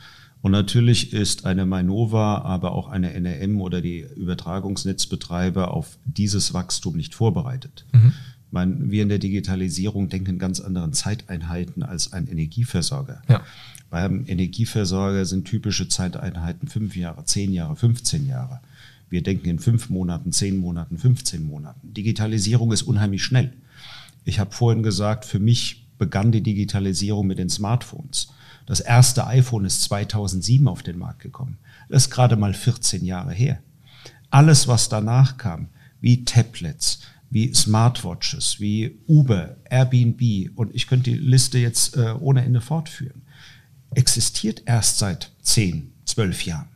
Und 0.42 0.50
natürlich 0.50 1.12
ist 1.12 1.46
eine 1.46 1.64
Mainova, 1.66 2.42
aber 2.42 2.72
auch 2.72 2.88
eine 2.88 3.12
NRM 3.12 3.60
oder 3.60 3.80
die 3.80 4.04
Übertragungsnetzbetreiber 4.16 5.72
auf 5.72 5.98
dieses 6.04 6.52
Wachstum 6.52 6.96
nicht 6.96 7.14
vorbereitet. 7.14 7.86
Mhm. 7.92 8.12
meine, 8.50 8.90
wir 8.90 9.04
in 9.04 9.08
der 9.08 9.20
Digitalisierung 9.20 10.08
denken 10.08 10.38
ganz 10.38 10.60
anderen 10.60 10.92
Zeiteinheiten 10.92 11.84
als 11.84 12.12
ein 12.12 12.26
Energieversorger. 12.26 13.22
Ja. 13.28 13.42
Beim 13.88 14.24
Energieversorger 14.26 15.24
sind 15.26 15.44
typische 15.46 15.86
Zeiteinheiten 15.86 16.66
fünf 16.66 16.96
Jahre, 16.96 17.24
zehn 17.24 17.52
Jahre, 17.52 17.76
15 17.76 18.26
Jahre. 18.26 18.60
Wir 19.10 19.22
denken 19.22 19.48
in 19.48 19.58
fünf 19.58 19.90
Monaten, 19.90 20.32
zehn 20.32 20.56
Monaten, 20.56 20.98
15 20.98 21.44
Monaten. 21.44 21.92
Digitalisierung 21.94 22.72
ist 22.72 22.82
unheimlich 22.82 23.22
schnell. 23.22 23.52
Ich 24.24 24.40
habe 24.40 24.52
vorhin 24.52 24.82
gesagt, 24.82 25.24
für 25.24 25.38
mich 25.38 25.86
begann 25.98 26.32
die 26.32 26.40
Digitalisierung 26.40 27.26
mit 27.26 27.38
den 27.38 27.50
Smartphones. 27.50 28.32
Das 28.66 28.80
erste 28.80 29.26
iPhone 29.26 29.64
ist 29.64 29.82
2007 29.82 30.68
auf 30.68 30.82
den 30.82 30.98
Markt 30.98 31.20
gekommen. 31.20 31.58
Das 31.88 32.04
ist 32.04 32.10
gerade 32.10 32.36
mal 32.36 32.54
14 32.54 33.04
Jahre 33.04 33.32
her. 33.32 33.60
Alles, 34.30 34.68
was 34.68 34.88
danach 34.88 35.36
kam, 35.36 35.68
wie 36.00 36.24
Tablets, 36.24 37.00
wie 37.30 37.52
Smartwatches, 37.54 38.60
wie 38.60 38.98
Uber, 39.06 39.56
Airbnb 39.70 40.50
und 40.54 40.74
ich 40.74 40.86
könnte 40.86 41.10
die 41.10 41.16
Liste 41.16 41.58
jetzt 41.58 41.96
äh, 41.96 42.14
ohne 42.20 42.44
Ende 42.44 42.60
fortführen, 42.60 43.22
existiert 43.94 44.62
erst 44.66 44.98
seit 44.98 45.32
10, 45.42 45.92
12 46.04 46.44
Jahren. 46.44 46.68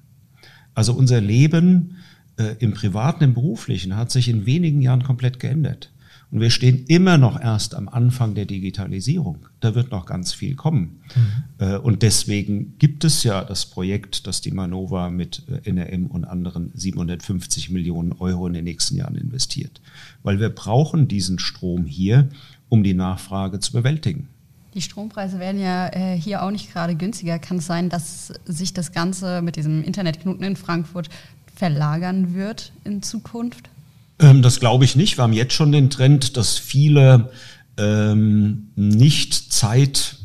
Also 0.74 0.92
unser 0.92 1.20
Leben 1.20 1.96
äh, 2.38 2.54
im 2.58 2.74
privaten, 2.74 3.24
im 3.24 3.34
beruflichen 3.34 3.96
hat 3.96 4.10
sich 4.10 4.28
in 4.28 4.46
wenigen 4.46 4.82
Jahren 4.82 5.02
komplett 5.02 5.40
geändert. 5.40 5.90
Und 6.36 6.42
wir 6.42 6.50
stehen 6.50 6.84
immer 6.88 7.16
noch 7.16 7.40
erst 7.40 7.74
am 7.74 7.88
Anfang 7.88 8.34
der 8.34 8.44
Digitalisierung. 8.44 9.46
Da 9.60 9.74
wird 9.74 9.90
noch 9.90 10.04
ganz 10.04 10.34
viel 10.34 10.54
kommen. 10.54 11.00
Mhm. 11.14 11.66
Äh, 11.66 11.78
und 11.78 12.02
deswegen 12.02 12.76
gibt 12.76 13.04
es 13.04 13.22
ja 13.22 13.42
das 13.42 13.64
Projekt, 13.64 14.26
das 14.26 14.42
die 14.42 14.50
Manova 14.50 15.08
mit 15.08 15.44
äh, 15.48 15.66
NRM 15.70 16.04
und 16.04 16.26
anderen 16.26 16.72
750 16.74 17.70
Millionen 17.70 18.12
Euro 18.12 18.46
in 18.48 18.52
den 18.52 18.64
nächsten 18.64 18.96
Jahren 18.96 19.14
investiert. 19.14 19.80
Weil 20.24 20.38
wir 20.38 20.50
brauchen 20.50 21.08
diesen 21.08 21.38
Strom 21.38 21.86
hier, 21.86 22.28
um 22.68 22.82
die 22.82 22.92
Nachfrage 22.92 23.58
zu 23.58 23.72
bewältigen. 23.72 24.28
Die 24.74 24.82
Strompreise 24.82 25.38
werden 25.38 25.58
ja 25.58 25.88
äh, 25.88 26.20
hier 26.20 26.42
auch 26.42 26.50
nicht 26.50 26.70
gerade 26.70 26.96
günstiger. 26.96 27.38
Kann 27.38 27.56
es 27.56 27.66
sein, 27.66 27.88
dass 27.88 28.34
sich 28.44 28.74
das 28.74 28.92
Ganze 28.92 29.40
mit 29.40 29.56
diesem 29.56 29.82
Internetknoten 29.82 30.44
in 30.44 30.56
Frankfurt 30.56 31.08
verlagern 31.54 32.34
wird 32.34 32.72
in 32.84 33.02
Zukunft? 33.02 33.70
Ähm, 34.18 34.42
das 34.42 34.60
glaube 34.60 34.84
ich 34.84 34.96
nicht. 34.96 35.18
Wir 35.18 35.24
haben 35.24 35.32
jetzt 35.32 35.54
schon 35.54 35.72
den 35.72 35.90
Trend, 35.90 36.36
dass 36.36 36.58
viele 36.58 37.30
ähm, 37.76 38.68
nicht 38.74 39.34
Zeit, 39.52 40.16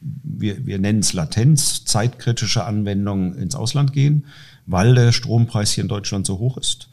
wir, 0.00 0.66
wir 0.66 0.78
nennen 0.78 1.00
es 1.00 1.12
Latenz, 1.12 1.84
zeitkritische 1.84 2.64
Anwendungen 2.64 3.34
ins 3.34 3.54
Ausland 3.54 3.92
gehen, 3.92 4.26
weil 4.66 4.94
der 4.94 5.12
Strompreis 5.12 5.72
hier 5.72 5.82
in 5.82 5.88
Deutschland 5.88 6.26
so 6.26 6.38
hoch 6.38 6.56
ist. 6.58 6.88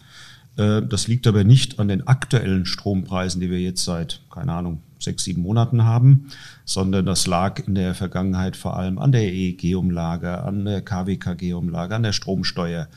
Äh, 0.57 0.83
das 0.83 1.07
liegt 1.07 1.25
aber 1.27 1.43
nicht 1.43 1.79
an 1.79 1.87
den 1.87 2.07
aktuellen 2.07 2.65
Strompreisen, 2.65 3.41
die 3.41 3.49
wir 3.49 3.59
jetzt 3.59 3.83
seit, 3.83 4.21
keine 4.29 4.53
Ahnung, 4.53 4.81
sechs, 5.03 5.23
sieben 5.23 5.41
Monaten 5.41 5.83
haben, 5.83 6.29
sondern 6.65 7.05
das 7.05 7.27
lag 7.27 7.59
in 7.67 7.75
der 7.75 7.93
Vergangenheit 7.93 8.55
vor 8.55 8.77
allem 8.77 8.97
an 8.97 9.11
der 9.11 9.31
EEG-Umlage, 9.31 10.43
an 10.43 10.65
der 10.65 10.81
KWKG-Umlage, 10.81 11.95
an 11.95 12.03
der 12.03 12.13
Stromsteuer. 12.13 12.87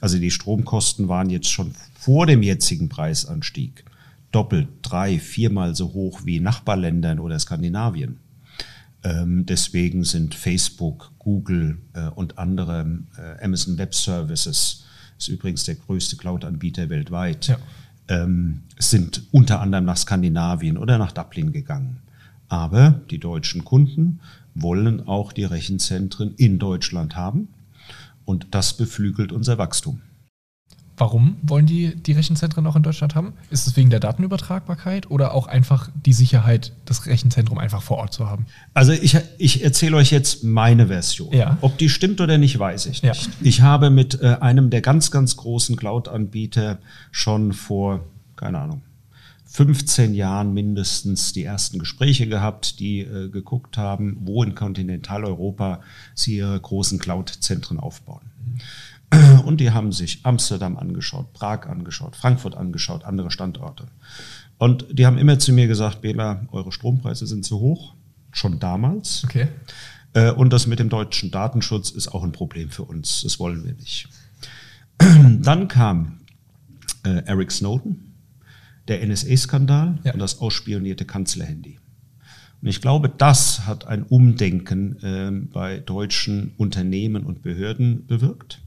Also 0.00 0.18
die 0.18 0.30
Stromkosten 0.30 1.08
waren 1.08 1.30
jetzt 1.30 1.50
schon 1.50 1.72
vor 1.98 2.26
dem 2.26 2.42
jetzigen 2.42 2.88
Preisanstieg 2.88 3.84
doppelt, 4.32 4.68
drei, 4.82 5.18
viermal 5.18 5.74
so 5.74 5.92
hoch 5.92 6.20
wie 6.24 6.40
Nachbarländern 6.40 7.18
oder 7.18 7.38
Skandinavien. 7.38 8.18
Ähm, 9.04 9.46
deswegen 9.46 10.04
sind 10.04 10.34
Facebook, 10.34 11.12
Google 11.18 11.78
äh, 11.94 12.08
und 12.08 12.38
andere 12.38 13.00
äh, 13.16 13.44
Amazon 13.44 13.78
Web 13.78 13.94
Services, 13.94 14.84
ist 15.18 15.28
übrigens 15.28 15.64
der 15.64 15.76
größte 15.76 16.16
Cloud-Anbieter 16.16 16.88
weltweit, 16.90 17.48
ja. 17.48 17.58
Ähm, 18.08 18.62
sind 18.78 19.22
unter 19.32 19.60
anderem 19.60 19.84
nach 19.84 19.96
Skandinavien 19.96 20.78
oder 20.78 20.98
nach 20.98 21.12
Dublin 21.12 21.52
gegangen. 21.52 21.98
Aber 22.48 23.00
die 23.10 23.18
deutschen 23.18 23.64
Kunden 23.64 24.20
wollen 24.54 25.06
auch 25.06 25.32
die 25.32 25.44
Rechenzentren 25.44 26.34
in 26.36 26.58
Deutschland 26.58 27.16
haben 27.16 27.48
und 28.24 28.48
das 28.50 28.76
beflügelt 28.76 29.32
unser 29.32 29.58
Wachstum. 29.58 30.00
Warum 30.98 31.36
wollen 31.42 31.66
die 31.66 31.94
die 31.94 32.12
Rechenzentren 32.12 32.66
auch 32.66 32.76
in 32.76 32.82
Deutschland 32.82 33.14
haben? 33.14 33.32
Ist 33.50 33.66
es 33.66 33.76
wegen 33.76 33.90
der 33.90 34.00
Datenübertragbarkeit 34.00 35.10
oder 35.10 35.32
auch 35.32 35.46
einfach 35.46 35.90
die 35.94 36.12
Sicherheit, 36.12 36.72
das 36.84 37.06
Rechenzentrum 37.06 37.58
einfach 37.58 37.82
vor 37.82 37.98
Ort 37.98 38.12
zu 38.12 38.28
haben? 38.28 38.46
Also 38.74 38.92
ich, 38.92 39.16
ich 39.38 39.62
erzähle 39.62 39.96
euch 39.96 40.10
jetzt 40.10 40.42
meine 40.44 40.88
Version. 40.88 41.32
Ja. 41.32 41.56
Ob 41.60 41.78
die 41.78 41.88
stimmt 41.88 42.20
oder 42.20 42.36
nicht, 42.36 42.58
weiß 42.58 42.86
ich 42.86 43.02
nicht. 43.02 43.26
Ja. 43.26 43.32
Ich 43.40 43.62
habe 43.62 43.90
mit 43.90 44.20
äh, 44.20 44.36
einem 44.40 44.70
der 44.70 44.80
ganz, 44.80 45.10
ganz 45.10 45.36
großen 45.36 45.76
Cloud-Anbieter 45.76 46.78
schon 47.12 47.52
vor, 47.52 48.04
keine 48.36 48.58
Ahnung, 48.58 48.82
15 49.46 50.14
Jahren 50.14 50.52
mindestens 50.52 51.32
die 51.32 51.44
ersten 51.44 51.78
Gespräche 51.78 52.28
gehabt, 52.28 52.80
die 52.80 53.00
äh, 53.00 53.28
geguckt 53.28 53.78
haben, 53.78 54.18
wo 54.20 54.42
in 54.42 54.54
Kontinentaleuropa 54.54 55.80
sie 56.14 56.36
ihre 56.36 56.60
großen 56.60 56.98
Cloud-Zentren 56.98 57.80
aufbauen. 57.80 58.20
Und 59.44 59.60
die 59.60 59.70
haben 59.70 59.92
sich 59.92 60.20
Amsterdam 60.24 60.76
angeschaut, 60.76 61.32
Prag 61.32 61.66
angeschaut, 61.66 62.16
Frankfurt 62.16 62.54
angeschaut, 62.54 63.04
andere 63.04 63.30
Standorte. 63.30 63.86
Und 64.58 64.86
die 64.90 65.06
haben 65.06 65.18
immer 65.18 65.38
zu 65.38 65.52
mir 65.52 65.66
gesagt, 65.66 66.02
Bela, 66.02 66.42
eure 66.50 66.72
Strompreise 66.72 67.26
sind 67.26 67.44
zu 67.44 67.60
hoch, 67.60 67.94
schon 68.32 68.58
damals. 68.58 69.24
Okay. 69.24 69.48
Äh, 70.12 70.32
und 70.32 70.52
das 70.52 70.66
mit 70.66 70.78
dem 70.78 70.88
deutschen 70.88 71.30
Datenschutz 71.30 71.90
ist 71.90 72.08
auch 72.08 72.24
ein 72.24 72.32
Problem 72.32 72.70
für 72.70 72.84
uns. 72.84 73.22
Das 73.22 73.38
wollen 73.38 73.64
wir 73.64 73.74
nicht. 73.74 74.08
Dann 74.98 75.68
kam 75.68 76.20
äh, 77.04 77.22
Eric 77.24 77.52
Snowden 77.52 78.14
der 78.88 79.06
NSA-Skandal 79.06 79.98
ja. 80.02 80.12
und 80.12 80.18
das 80.18 80.40
ausspionierte 80.40 81.04
Kanzlerhandy. 81.04 81.78
Und 82.60 82.68
ich 82.68 82.80
glaube, 82.80 83.08
das 83.08 83.66
hat 83.66 83.86
ein 83.86 84.02
Umdenken 84.02 84.98
äh, 85.02 85.30
bei 85.52 85.78
deutschen 85.78 86.52
Unternehmen 86.56 87.24
und 87.24 87.42
Behörden 87.42 88.06
bewirkt, 88.06 88.60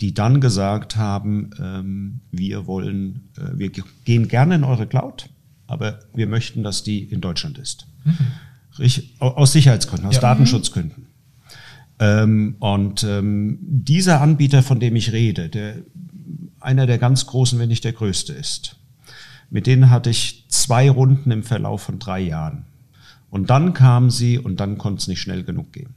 die 0.00 0.14
dann 0.14 0.40
gesagt 0.40 0.96
haben, 0.96 1.50
ähm, 1.60 2.20
wir 2.30 2.66
wollen, 2.66 3.28
äh, 3.36 3.58
wir 3.58 3.70
gehen 4.04 4.28
gerne 4.28 4.56
in 4.56 4.64
eure 4.64 4.86
Cloud, 4.86 5.28
aber 5.66 6.00
wir 6.14 6.26
möchten, 6.26 6.62
dass 6.62 6.82
die 6.82 7.04
in 7.04 7.20
Deutschland 7.20 7.58
ist. 7.58 7.86
Mhm. 8.04 8.16
Aus 9.18 9.52
Sicherheitsgründen, 9.52 10.08
aus 10.08 10.14
ja. 10.16 10.20
Datenschutzgründen. 10.22 11.06
Ähm, 11.98 12.56
und 12.60 13.04
ähm, 13.04 13.58
dieser 13.60 14.22
Anbieter, 14.22 14.62
von 14.62 14.80
dem 14.80 14.96
ich 14.96 15.12
rede, 15.12 15.48
der 15.48 15.76
einer 16.60 16.86
der 16.86 16.98
ganz 16.98 17.26
großen, 17.26 17.58
wenn 17.58 17.68
nicht 17.68 17.84
der 17.84 17.92
größte 17.92 18.32
ist, 18.32 18.76
mit 19.50 19.66
denen 19.66 19.90
hatte 19.90 20.10
ich 20.10 20.46
zwei 20.48 20.90
Runden 20.90 21.30
im 21.30 21.42
Verlauf 21.42 21.82
von 21.82 21.98
drei 21.98 22.20
Jahren. 22.20 22.64
Und 23.28 23.50
dann 23.50 23.74
kamen 23.74 24.10
sie 24.10 24.38
und 24.38 24.60
dann 24.60 24.78
konnte 24.78 25.00
es 25.00 25.08
nicht 25.08 25.20
schnell 25.20 25.44
genug 25.44 25.72
gehen. 25.72 25.94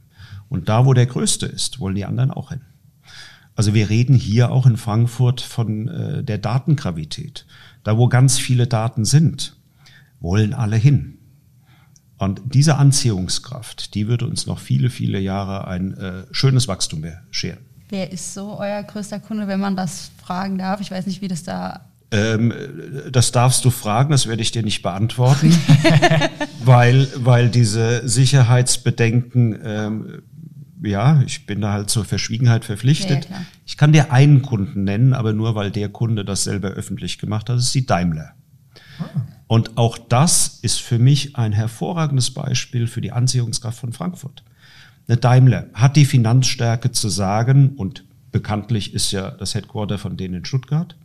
Und 0.50 0.70
da, 0.70 0.86
wo 0.86 0.94
der 0.94 1.06
Größte 1.06 1.46
ist, 1.46 1.80
wollen 1.80 1.96
die 1.96 2.06
anderen 2.06 2.32
auch 2.32 2.50
hin. 2.50 2.62
Also 3.56 3.74
wir 3.74 3.90
reden 3.90 4.16
hier 4.16 4.52
auch 4.52 4.66
in 4.66 4.78
Frankfurt 4.78 5.42
von 5.42 5.88
äh, 5.88 6.24
der 6.24 6.38
Datengravität. 6.38 7.46
Da, 7.84 7.98
wo 7.98 8.08
ganz 8.08 8.40
viele 8.40 8.68
Daten 8.68 9.06
sind, 9.06 9.56
wollen 10.20 10.54
alle 10.54 10.76
hin. 10.76 11.18
Und 12.18 12.42
diese 12.46 12.78
Anziehungskraft, 12.78 13.96
die 13.96 14.08
wird 14.08 14.24
uns 14.24 14.48
noch 14.48 14.60
viele, 14.60 14.90
viele 14.90 15.20
Jahre 15.20 15.68
ein 15.68 15.94
äh, 15.94 16.24
schönes 16.32 16.68
Wachstum 16.68 17.02
bescheren. 17.02 17.60
Wer 17.90 18.12
ist 18.12 18.34
so 18.34 18.58
euer 18.58 18.82
größter 18.82 19.20
Kunde, 19.20 19.48
wenn 19.48 19.60
man 19.60 19.76
das 19.76 20.12
fragen 20.24 20.58
darf? 20.58 20.80
Ich 20.82 20.90
weiß 20.90 21.06
nicht, 21.06 21.22
wie 21.22 21.28
das 21.28 21.44
da 21.44 21.82
ähm, 22.14 22.54
das 23.12 23.32
darfst 23.32 23.66
du 23.66 23.72
fragen, 23.72 24.12
das 24.12 24.28
werde 24.28 24.44
ich 24.44 24.52
dir 24.52 24.62
nicht 24.62 24.84
beantworten, 24.84 25.52
weil, 26.64 27.08
weil 27.16 27.50
diese 27.50 28.08
Sicherheitsbedenken, 28.08 29.60
ähm, 29.64 30.22
ja, 30.84 31.22
ich 31.26 31.46
bin 31.46 31.62
da 31.62 31.74
halt 31.74 31.90
zur 31.90 32.06
Verschwiegenheit 32.06 32.66
verpflichtet. 32.66 33.28
Ja, 33.30 33.46
ich 33.66 33.78
kann 33.78 33.94
dir 33.94 34.12
einen 34.12 34.42
Kunden 34.42 34.84
nennen, 34.84 35.14
aber 35.14 35.34
nur 35.34 35.56
weil 35.56 35.72
der 35.72 35.90
Kunde 35.90 36.26
das 36.26 36.44
selber 36.44 36.70
öffentlich 36.70 37.18
gemacht 37.18 37.50
hat, 37.50 37.58
das 37.58 37.66
ist 37.66 37.76
die 37.76 37.86
Daimler. 37.86 38.34
Ah. 39.00 39.22
Und 39.48 39.78
auch 39.78 39.98
das 39.98 40.60
ist 40.62 40.80
für 40.82 41.00
mich 41.00 41.36
ein 41.36 41.52
hervorragendes 41.52 42.32
Beispiel 42.32 42.88
für 42.88 43.02
die 43.02 43.12
Anziehungskraft 43.12 43.80
von 43.80 43.94
Frankfurt. 43.94 44.44
Eine 45.08 45.18
Daimler 45.18 45.68
hat 45.74 45.96
die 45.96 46.06
Finanzstärke 46.06 46.92
zu 46.92 47.10
sagen, 47.10 47.74
und 47.76 48.04
bekanntlich 48.32 48.94
ist 48.94 49.12
ja 49.12 49.32
das 49.32 49.54
Headquarter 49.54 49.98
von 49.98 50.18
denen 50.18 50.36
in 50.36 50.46
Stuttgart, 50.46 50.96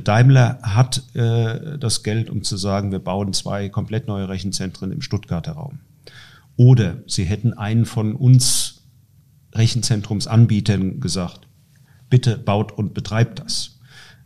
Daimler 0.00 0.58
hat 0.62 1.02
äh, 1.14 1.78
das 1.78 2.02
Geld, 2.02 2.28
um 2.28 2.42
zu 2.42 2.56
sagen, 2.56 2.92
wir 2.92 2.98
bauen 2.98 3.32
zwei 3.32 3.68
komplett 3.68 4.08
neue 4.08 4.28
Rechenzentren 4.28 4.92
im 4.92 5.00
Stuttgarter 5.00 5.52
Raum. 5.52 5.78
Oder 6.56 6.98
sie 7.06 7.24
hätten 7.24 7.54
einen 7.54 7.86
von 7.86 8.14
uns 8.14 8.75
Rechenzentrumsanbietern 9.58 11.00
gesagt, 11.00 11.46
bitte 12.10 12.38
baut 12.38 12.72
und 12.72 12.94
betreibt 12.94 13.40
das. 13.40 13.78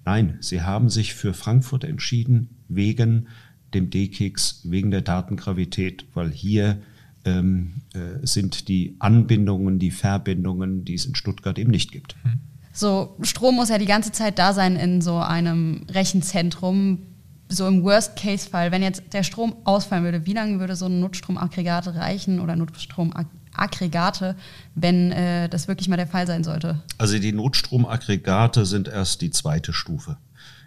Nein, 0.05 0.39
sie 0.41 0.63
haben 0.63 0.89
sich 0.89 1.15
für 1.15 1.35
Frankfurt 1.35 1.85
entschieden, 1.85 2.57
wegen 2.69 3.29
dem 3.75 3.91
D-Kicks, 3.91 4.63
wegen 4.65 4.91
der 4.91 5.03
Datengravität, 5.03 6.07
weil 6.15 6.31
hier 6.31 6.81
ähm, 7.25 7.83
äh, 7.93 8.27
sind 8.27 8.69
die 8.69 8.97
Anbindungen, 8.99 9.79
die 9.79 9.91
Verbindungen, 9.91 10.85
die 10.85 10.95
es 10.95 11.07
in 11.07 11.15
Stuttgart 11.15 11.59
eben 11.59 11.71
nicht 11.71 11.93
gibt. 11.93 12.17
Hm. 12.23 12.41
So, 12.73 13.17
Strom 13.23 13.57
muss 13.57 13.69
ja 13.69 13.79
die 13.79 13.87
ganze 13.87 14.13
Zeit 14.13 14.39
da 14.39 14.53
sein 14.53 14.77
in 14.77 15.01
so 15.01 15.19
einem 15.19 15.85
Rechenzentrum. 15.91 17.01
So 17.49 17.67
im 17.67 17.83
Worst-Case-Fall, 17.83 18.71
wenn 18.71 18.83
jetzt 18.83 19.13
der 19.13 19.25
Strom 19.25 19.57
ausfallen 19.65 20.05
würde, 20.05 20.25
wie 20.25 20.33
lange 20.35 20.61
würde 20.61 20.77
so 20.77 20.87
ein 20.87 21.01
Notstromaggregat 21.01 21.89
reichen 21.89 22.39
oder 22.39 22.55
Notstromanlage 22.55 23.29
Notstromaggregate, 23.57 24.37
wenn 24.75 25.13
äh, 25.13 25.49
das 25.49 25.69
wirklich 25.69 25.89
mal 25.89 25.97
der 25.97 26.07
Fall 26.07 26.27
sein 26.27 26.45
sollte? 26.45 26.83
Also 26.99 27.19
die 27.19 27.33
Notstromaggregate 27.33 28.67
sind 28.67 28.89
erst 28.89 29.21
die 29.21 29.31
zweite 29.31 29.73
Stufe. 29.73 30.17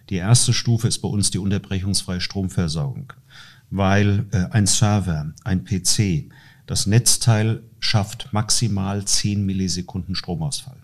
Die 0.10 0.16
erste 0.16 0.54
Stufe 0.54 0.88
ist 0.88 1.00
bei 1.00 1.08
uns 1.08 1.32
die 1.32 1.38
unterbrechungsfreie 1.38 2.22
Stromversorgung, 2.22 3.14
weil 3.70 4.26
äh, 4.32 4.46
ein 4.52 4.68
Server, 4.68 5.34
ein 5.44 5.64
PC, 5.64 6.30
das 6.66 6.86
Netzteil 6.86 7.64
schafft 7.80 8.32
maximal 8.32 9.04
10 9.04 9.46
Millisekunden 9.46 10.16
Stromausfall. 10.16 10.78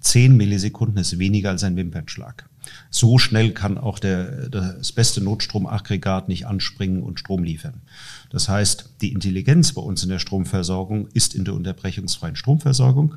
10 0.00 0.36
Millisekunden 0.36 0.98
ist 0.98 1.18
weniger 1.18 1.50
als 1.50 1.62
ein 1.64 1.76
Wimpernschlag. 1.76 2.48
So 2.90 3.18
schnell 3.18 3.52
kann 3.52 3.78
auch 3.78 3.98
der, 3.98 4.48
das 4.48 4.92
beste 4.92 5.20
Notstromaggregat 5.22 6.28
nicht 6.28 6.46
anspringen 6.46 7.02
und 7.02 7.20
Strom 7.20 7.42
liefern. 7.42 7.82
Das 8.30 8.48
heißt, 8.48 8.90
die 9.00 9.12
Intelligenz 9.12 9.72
bei 9.72 9.82
uns 9.82 10.02
in 10.02 10.08
der 10.08 10.18
Stromversorgung 10.18 11.08
ist 11.14 11.34
in 11.34 11.44
der 11.44 11.54
unterbrechungsfreien 11.54 12.36
Stromversorgung. 12.36 13.16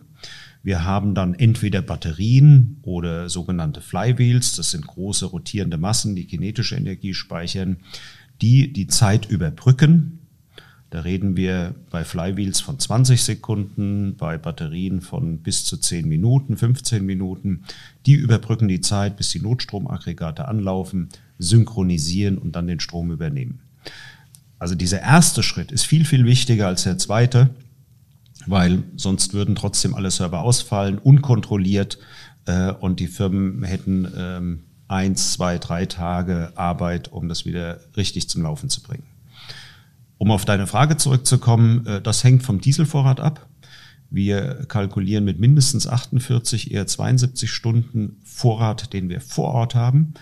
Wir 0.63 0.85
haben 0.85 1.13
dann 1.13 1.33
entweder 1.33 1.81
Batterien 1.81 2.77
oder 2.83 3.29
sogenannte 3.29 3.81
Flywheels, 3.81 4.55
das 4.55 4.71
sind 4.71 4.87
große 4.87 5.25
rotierende 5.25 5.77
Massen, 5.77 6.15
die 6.15 6.25
kinetische 6.25 6.75
Energie 6.75 7.13
speichern, 7.13 7.77
die 8.41 8.71
die 8.71 8.87
Zeit 8.87 9.29
überbrücken 9.29 10.22
da 10.93 10.99
reden 10.99 11.35
wir 11.35 11.73
bei 11.89 12.03
Flywheels 12.03 12.61
von 12.61 12.77
20 12.77 13.23
Sekunden, 13.23 14.15
bei 14.15 14.37
Batterien 14.37 15.01
von 15.01 15.39
bis 15.39 15.65
zu 15.65 15.77
10 15.77 16.07
Minuten, 16.07 16.55
15 16.55 17.03
Minuten. 17.03 17.63
Die 18.05 18.13
überbrücken 18.13 18.67
die 18.67 18.79
Zeit, 18.79 19.17
bis 19.17 19.29
die 19.29 19.39
Notstromaggregate 19.39 20.47
anlaufen, 20.47 21.09
synchronisieren 21.39 22.37
und 22.37 22.55
dann 22.55 22.67
den 22.67 22.79
Strom 22.79 23.09
übernehmen. 23.09 23.61
Also 24.59 24.75
dieser 24.75 25.01
erste 25.01 25.41
Schritt 25.41 25.71
ist 25.71 25.83
viel, 25.83 26.05
viel 26.05 26.25
wichtiger 26.25 26.67
als 26.67 26.83
der 26.83 26.99
zweite, 26.99 27.49
weil 28.45 28.83
sonst 28.95 29.33
würden 29.33 29.55
trotzdem 29.55 29.95
alle 29.95 30.11
Server 30.11 30.41
ausfallen, 30.41 30.99
unkontrolliert 30.99 31.97
äh, 32.45 32.71
und 32.71 32.99
die 32.99 33.07
Firmen 33.07 33.63
hätten 33.63 34.07
ähm, 34.15 34.59
eins, 34.87 35.33
zwei, 35.33 35.57
drei 35.57 35.87
Tage 35.87 36.51
Arbeit, 36.53 37.11
um 37.11 37.29
das 37.29 37.45
wieder 37.45 37.79
richtig 37.97 38.29
zum 38.29 38.43
Laufen 38.43 38.69
zu 38.69 38.83
bringen. 38.83 39.07
Um 40.23 40.31
auf 40.31 40.45
deine 40.45 40.67
Frage 40.67 40.95
zurückzukommen, 40.95 41.85
äh, 41.85 42.01
das 42.01 42.23
hängt 42.23 42.43
vom 42.43 42.61
Dieselvorrat 42.61 43.19
ab. 43.19 43.45
Wir 44.09 44.63
kalkulieren 44.69 45.25
mit 45.25 45.37
mindestens 45.37 45.85
48, 45.85 46.71
eher 46.71 46.87
72 46.87 47.51
Stunden 47.51 48.21
Vorrat, 48.23 48.93
den 48.93 49.09
wir 49.09 49.19
vor 49.19 49.49
Ort 49.53 49.75
haben. 49.75 50.13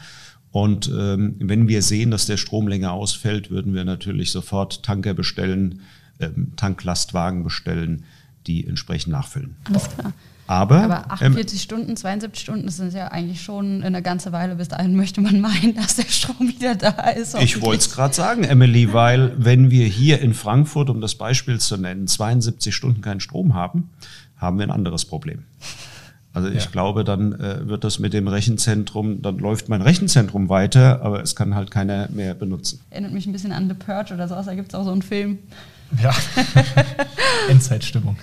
Und 0.49 0.87
ähm, 0.87 1.35
wenn 1.37 1.67
wir 1.67 1.83
sehen, 1.83 2.09
dass 2.09 2.25
der 2.25 2.37
Strom 2.37 2.67
länger 2.67 2.93
ausfällt, 2.93 3.51
würden 3.51 3.75
wir 3.75 3.85
natürlich 3.85 4.31
sofort 4.31 4.81
Tanker 4.81 5.13
bestellen, 5.13 5.81
ähm, 6.19 6.53
Tanklastwagen 6.55 7.43
bestellen, 7.43 8.05
die 8.47 8.65
entsprechend 8.65 9.11
nachfüllen. 9.11 9.55
Alles 9.65 9.87
klar. 9.87 10.13
Aber, 10.51 10.83
Aber 10.83 11.11
48 11.11 11.53
ähm, 11.53 11.63
Stunden, 11.63 11.95
72 11.95 12.41
Stunden, 12.41 12.65
das 12.65 12.75
sind 12.75 12.93
ja 12.93 13.07
eigentlich 13.07 13.41
schon 13.41 13.83
eine 13.83 14.01
ganze 14.01 14.33
Weile. 14.33 14.57
Bis 14.57 14.67
dahin 14.67 14.97
möchte 14.97 15.21
man 15.21 15.39
meinen, 15.39 15.75
dass 15.77 15.95
der 15.95 16.03
Strom 16.03 16.49
wieder 16.49 16.75
da 16.75 16.89
ist. 17.11 17.35
Ich 17.39 17.61
wollte 17.61 17.79
es 17.79 17.91
gerade 17.93 18.13
sagen, 18.13 18.43
Emily, 18.43 18.91
weil 18.91 19.31
wenn 19.37 19.71
wir 19.71 19.87
hier 19.87 20.19
in 20.19 20.33
Frankfurt, 20.33 20.89
um 20.89 20.99
das 20.99 21.15
Beispiel 21.15 21.57
zu 21.61 21.77
nennen, 21.77 22.05
72 22.05 22.75
Stunden 22.75 22.99
keinen 22.99 23.21
Strom 23.21 23.53
haben, 23.53 23.91
haben 24.35 24.57
wir 24.57 24.67
ein 24.67 24.71
anderes 24.71 25.05
Problem. 25.05 25.45
Also 26.33 26.49
ich 26.49 26.65
ja. 26.65 26.69
glaube, 26.69 27.05
dann 27.05 27.31
äh, 27.39 27.69
wird 27.69 27.85
das 27.85 27.99
mit 27.99 28.11
dem 28.11 28.27
Rechenzentrum, 28.27 29.21
dann 29.21 29.37
läuft 29.37 29.69
mein 29.69 29.81
Rechenzentrum 29.81 30.49
weiter, 30.49 31.01
aber 31.01 31.21
es 31.21 31.37
kann 31.37 31.55
halt 31.55 31.71
keiner 31.71 32.09
mehr 32.09 32.33
benutzen. 32.33 32.81
Erinnert 32.89 33.13
mich 33.13 33.25
ein 33.25 33.31
bisschen 33.31 33.53
an 33.53 33.69
The 33.69 33.73
Purge 33.73 34.13
oder 34.13 34.27
sowas, 34.27 34.47
da 34.47 34.55
gibt 34.55 34.73
es 34.73 34.75
auch 34.75 34.83
so 34.83 34.91
einen 34.91 35.01
Film. 35.01 35.37
Ja, 36.03 36.13
Endzeitstimmung. 37.49 38.17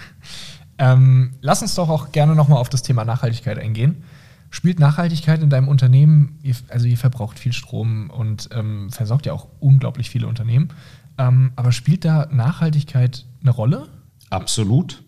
Ähm, 0.79 1.35
lass 1.41 1.63
uns 1.63 1.75
doch 1.75 1.89
auch 1.89 2.13
gerne 2.13 2.35
nochmal 2.35 2.59
auf 2.59 2.69
das 2.69 2.83
Thema 2.83 3.05
Nachhaltigkeit 3.05 3.59
eingehen. 3.59 4.05
Spielt 4.51 4.79
Nachhaltigkeit 4.79 5.43
in 5.43 5.51
deinem 5.51 5.69
Unternehmen, 5.69 6.39
also 6.69 6.87
ihr 6.87 6.97
verbraucht 6.97 7.39
viel 7.39 7.53
Strom 7.53 8.09
und 8.09 8.49
ähm, 8.53 8.91
versorgt 8.91 9.27
ja 9.27 9.35
auch 9.35 9.49
unglaublich 9.61 10.09
viele 10.09 10.27
Unternehmen, 10.27 10.71
ähm, 11.19 11.53
aber 11.57 11.73
spielt 11.73 12.05
da 12.05 12.29
Nachhaltigkeit 12.31 13.27
eine 13.43 13.51
Rolle? 13.51 13.89
Absolut. 14.31 15.03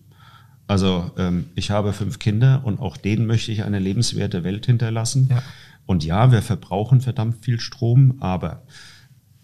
Also 0.67 1.11
ähm, 1.17 1.47
ich 1.55 1.71
habe 1.71 1.93
fünf 1.93 2.19
Kinder 2.19 2.61
und 2.65 2.81
auch 2.81 2.97
denen 2.97 3.27
möchte 3.27 3.51
ich 3.51 3.65
eine 3.65 3.79
lebenswerte 3.79 4.45
Welt 4.45 4.67
hinterlassen. 4.67 5.29
Ja. 5.31 5.43
Und 5.87 6.05
ja, 6.05 6.31
wir 6.31 6.43
verbrauchen 6.43 7.01
verdammt 7.01 7.45
viel 7.45 7.59
Strom, 7.59 8.19
aber 8.21 8.63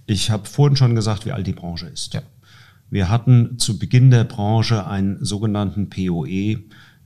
ich 0.07 0.31
habe 0.31 0.47
vorhin 0.47 0.77
schon 0.77 0.95
gesagt, 0.95 1.27
wie 1.27 1.33
alt 1.33 1.47
die 1.47 1.53
Branche 1.53 1.87
ist. 1.87 2.15
Ja. 2.15 2.23
Wir 2.91 3.09
hatten 3.09 3.59
zu 3.59 3.79
Beginn 3.79 4.11
der 4.11 4.25
Branche 4.25 4.87
einen 4.87 5.25
sogenannten 5.25 5.91
POE, 5.91 6.59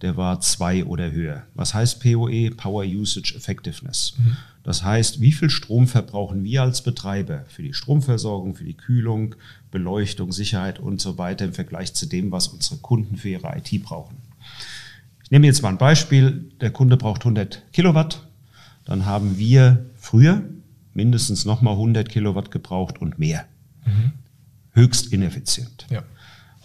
der 0.03 0.17
war 0.17 0.41
zwei 0.41 0.85
oder 0.85 1.11
höher. 1.11 1.45
Was 1.55 1.75
heißt 1.75 2.01
POE? 2.03 2.51
Power 2.51 2.85
Usage 2.85 3.35
Effectiveness. 3.37 4.15
Mhm. 4.19 4.37
Das 4.63 4.83
heißt, 4.83 5.21
wie 5.21 5.33
viel 5.33 5.51
Strom 5.51 5.89
verbrauchen 5.89 6.45
wir 6.45 6.63
als 6.63 6.83
Betreiber 6.83 7.45
für 7.49 7.63
die 7.63 7.73
Stromversorgung, 7.73 8.55
für 8.55 8.65
die 8.65 8.77
Kühlung, 8.77 9.35
Beleuchtung, 9.71 10.33
Sicherheit 10.33 10.79
und 10.79 11.01
so 11.01 11.19
weiter 11.19 11.47
im 11.47 11.55
Vergleich 11.55 11.95
zu 11.95 12.07
dem, 12.07 12.31
was 12.31 12.49
unsere 12.49 12.77
Kunden 12.77 13.17
für 13.17 13.31
ihre 13.31 13.57
IT 13.57 13.83
brauchen. 13.83 14.17
Ich 15.25 15.31
nehme 15.31 15.47
jetzt 15.47 15.63
mal 15.63 15.71
ein 15.71 15.79
Beispiel. 15.79 16.51
Der 16.61 16.71
Kunde 16.71 16.97
braucht 16.97 17.23
100 17.23 17.63
Kilowatt. 17.73 18.27
Dann 18.85 19.07
haben 19.07 19.39
wir 19.39 19.87
früher 19.97 20.43
mindestens 20.93 21.45
nochmal 21.45 21.75
100 21.75 22.09
Kilowatt 22.09 22.51
gebraucht 22.51 23.01
und 23.01 23.19
mehr. 23.19 23.47
Mhm 23.87 24.13
höchst 24.73 25.13
ineffizient. 25.13 25.87
Ja. 25.91 26.03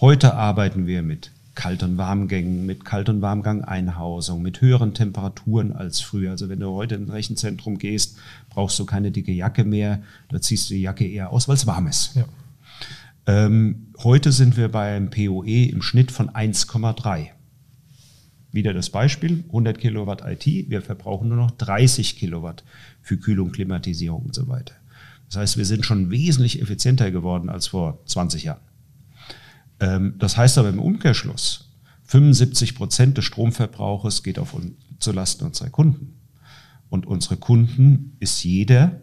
Heute 0.02 0.34
arbeiten 0.34 0.88
wir 0.88 1.02
mit 1.02 1.32
Kalt- 1.56 1.84
und 1.84 1.98
Warmgängen, 1.98 2.66
mit 2.66 2.84
Kalt- 2.84 3.10
und 3.10 3.22
Warmgang-Einhausung, 3.22 4.42
mit 4.42 4.60
höheren 4.60 4.94
Temperaturen 4.94 5.72
als 5.72 6.02
früher. 6.02 6.32
Also 6.32 6.50
wenn 6.50 6.60
du 6.60 6.72
heute 6.72 6.96
in 6.96 7.06
ein 7.06 7.10
Rechenzentrum 7.10 7.78
gehst, 7.78 8.18
brauchst 8.50 8.78
du 8.78 8.86
keine 8.86 9.12
dicke 9.12 9.32
Jacke 9.32 9.64
mehr, 9.64 10.04
da 10.30 10.42
ziehst 10.42 10.70
du 10.70 10.74
die 10.74 10.82
Jacke 10.82 11.08
eher 11.08 11.32
aus, 11.32 11.48
weil 11.48 11.56
es 11.56 11.66
warm 11.66 11.88
ist. 11.88 12.16
Ja. 12.16 12.26
Ähm, 13.28 13.88
heute 14.04 14.32
sind 14.32 14.58
wir 14.58 14.68
beim 14.68 15.10
POE 15.10 15.70
im 15.70 15.82
Schnitt 15.82 16.12
von 16.12 16.30
1,3. 16.30 17.30
Wieder 18.52 18.74
das 18.74 18.90
Beispiel, 18.90 19.44
100 19.48 19.80
Kilowatt 19.80 20.24
IT, 20.26 20.70
wir 20.70 20.82
verbrauchen 20.82 21.30
nur 21.30 21.38
noch 21.38 21.52
30 21.52 22.18
Kilowatt 22.18 22.64
für 23.02 23.18
Kühlung, 23.18 23.52
Klimatisierung 23.52 24.24
und 24.24 24.36
so 24.36 24.48
weiter. 24.48 24.76
Das 25.28 25.38
heißt, 25.38 25.58
wir 25.58 25.66
sind 25.66 25.86
schon 25.86 26.12
wesentlich 26.12 26.62
effizienter 26.62 27.12
geworden 27.12 27.50
als 27.50 27.68
vor 27.68 28.00
20 28.06 28.44
Jahren. 28.44 28.62
Ähm, 29.80 30.16
das 30.20 30.38
heißt 30.38 30.58
aber 30.58 30.70
im 30.70 30.80
Umkehrschluss, 30.80 31.72
75 32.06 32.76
Prozent 32.76 33.18
des 33.18 33.26
Stromverbrauches 33.26 34.24
geht 34.24 34.40
auf 34.40 34.54
uns, 34.54 34.74
zulasten 35.00 35.48
unserer 35.48 35.70
Kunden. 35.70 36.14
Und 36.90 37.06
unsere 37.06 37.38
Kunden 37.38 38.16
ist 38.20 38.44
jeder, 38.44 39.02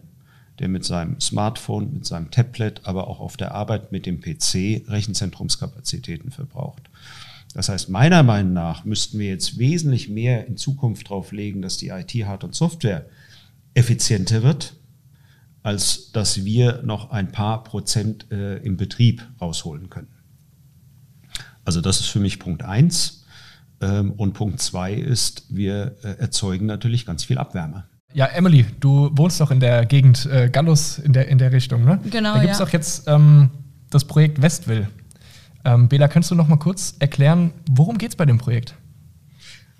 der 0.59 0.69
mit 0.69 0.85
seinem 0.85 1.19
Smartphone, 1.19 1.93
mit 1.93 2.05
seinem 2.05 2.31
Tablet, 2.31 2.81
aber 2.85 3.07
auch 3.07 3.19
auf 3.19 3.37
der 3.37 3.53
Arbeit 3.53 3.91
mit 3.91 4.05
dem 4.05 4.21
PC 4.21 4.87
Rechenzentrumskapazitäten 4.87 6.31
verbraucht. 6.31 6.83
Das 7.53 7.69
heißt, 7.69 7.89
meiner 7.89 8.23
Meinung 8.23 8.53
nach 8.53 8.83
müssten 8.85 9.19
wir 9.19 9.27
jetzt 9.27 9.59
wesentlich 9.59 10.09
mehr 10.09 10.47
in 10.47 10.57
Zukunft 10.57 11.09
drauf 11.09 11.31
legen, 11.31 11.61
dass 11.61 11.77
die 11.77 11.89
IT, 11.89 12.11
Hard- 12.25 12.43
und 12.43 12.55
Software 12.55 13.05
effizienter 13.75 14.43
wird, 14.43 14.75
als 15.63 16.11
dass 16.11 16.45
wir 16.45 16.81
noch 16.83 17.11
ein 17.11 17.31
paar 17.31 17.63
Prozent 17.63 18.31
äh, 18.31 18.57
im 18.57 18.77
Betrieb 18.77 19.27
rausholen 19.41 19.89
können. 19.89 20.09
Also 21.65 21.81
das 21.81 22.01
ist 22.01 22.07
für 22.07 22.19
mich 22.19 22.39
Punkt 22.39 22.63
eins. 22.63 23.25
Ähm, 23.81 24.11
und 24.11 24.33
Punkt 24.33 24.61
zwei 24.61 24.93
ist, 24.93 25.45
wir 25.49 25.95
äh, 26.03 26.19
erzeugen 26.19 26.65
natürlich 26.65 27.05
ganz 27.05 27.23
viel 27.23 27.37
Abwärme. 27.37 27.85
Ja, 28.13 28.27
Emily, 28.27 28.65
du 28.79 29.09
wohnst 29.13 29.41
doch 29.41 29.49
in 29.49 29.59
der 29.59 29.85
Gegend 29.85 30.25
äh, 30.27 30.49
Gallus 30.49 30.99
in 30.99 31.13
der, 31.13 31.27
in 31.29 31.39
der 31.39 31.51
Richtung, 31.51 31.83
ne? 31.83 31.99
Genau. 32.11 32.33
Da 32.33 32.41
gibt 32.41 32.53
es 32.53 32.59
ja. 32.59 32.65
doch 32.65 32.71
jetzt 32.71 33.07
ähm, 33.07 33.49
das 33.89 34.05
Projekt 34.05 34.41
Westville. 34.41 34.87
Ähm, 35.65 35.87
Bela, 35.87 36.07
könntest 36.07 36.29
du 36.31 36.35
noch 36.35 36.47
mal 36.47 36.57
kurz 36.57 36.95
erklären, 36.99 37.53
worum 37.71 37.97
geht 37.97 38.09
es 38.09 38.15
bei 38.15 38.25
dem 38.25 38.37
Projekt? 38.37 38.75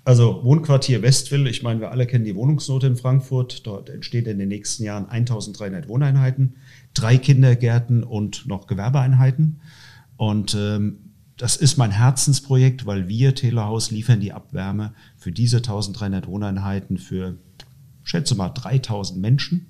Also 0.04 0.44
Wohnquartier 0.44 1.00
Westville, 1.00 1.48
ich 1.48 1.62
meine, 1.62 1.80
wir 1.80 1.90
alle 1.90 2.06
kennen 2.06 2.26
die 2.26 2.34
Wohnungsnote 2.34 2.86
in 2.86 2.96
Frankfurt. 2.96 3.66
Dort 3.66 3.88
entstehen 3.88 4.26
in 4.26 4.38
den 4.38 4.48
nächsten 4.48 4.84
Jahren 4.84 5.08
1300 5.08 5.88
Wohneinheiten, 5.88 6.56
drei 6.92 7.16
Kindergärten 7.16 8.04
und 8.04 8.46
noch 8.46 8.66
Gewerbeeinheiten. 8.66 9.60
Und 10.18 10.54
ähm, 10.54 10.98
das 11.38 11.56
ist 11.56 11.78
mein 11.78 11.90
Herzensprojekt, 11.90 12.84
weil 12.84 13.08
wir, 13.08 13.34
Telehaus, 13.34 13.90
liefern 13.90 14.20
die 14.20 14.32
Abwärme 14.32 14.92
für 15.16 15.32
diese 15.32 15.56
1300 15.56 16.26
Wohneinheiten 16.26 16.98
für, 16.98 17.36
schätze 18.02 18.34
mal, 18.34 18.50
3000 18.50 19.18
Menschen. 19.18 19.66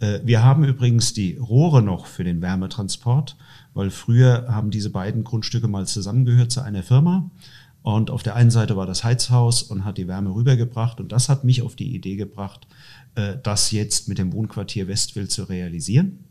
Äh, 0.00 0.20
wir 0.22 0.44
haben 0.44 0.64
übrigens 0.64 1.14
die 1.14 1.36
Rohre 1.36 1.82
noch 1.82 2.04
für 2.04 2.24
den 2.24 2.42
Wärmetransport, 2.42 3.36
weil 3.72 3.90
früher 3.90 4.46
haben 4.48 4.70
diese 4.70 4.90
beiden 4.90 5.24
Grundstücke 5.24 5.66
mal 5.66 5.86
zusammengehört 5.86 6.52
zu 6.52 6.60
einer 6.60 6.82
Firma. 6.82 7.30
Und 7.82 8.10
auf 8.10 8.22
der 8.22 8.36
einen 8.36 8.50
Seite 8.50 8.76
war 8.76 8.86
das 8.86 9.02
Heizhaus 9.02 9.62
und 9.62 9.84
hat 9.84 9.98
die 9.98 10.06
Wärme 10.06 10.34
rübergebracht. 10.34 11.00
Und 11.00 11.10
das 11.10 11.28
hat 11.28 11.44
mich 11.44 11.62
auf 11.62 11.74
die 11.74 11.94
Idee 11.94 12.16
gebracht, 12.16 12.66
äh, 13.16 13.36
das 13.42 13.72
jetzt 13.72 14.08
mit 14.08 14.18
dem 14.18 14.32
Wohnquartier 14.32 14.86
Westville 14.88 15.28
zu 15.28 15.44
realisieren. 15.44 16.24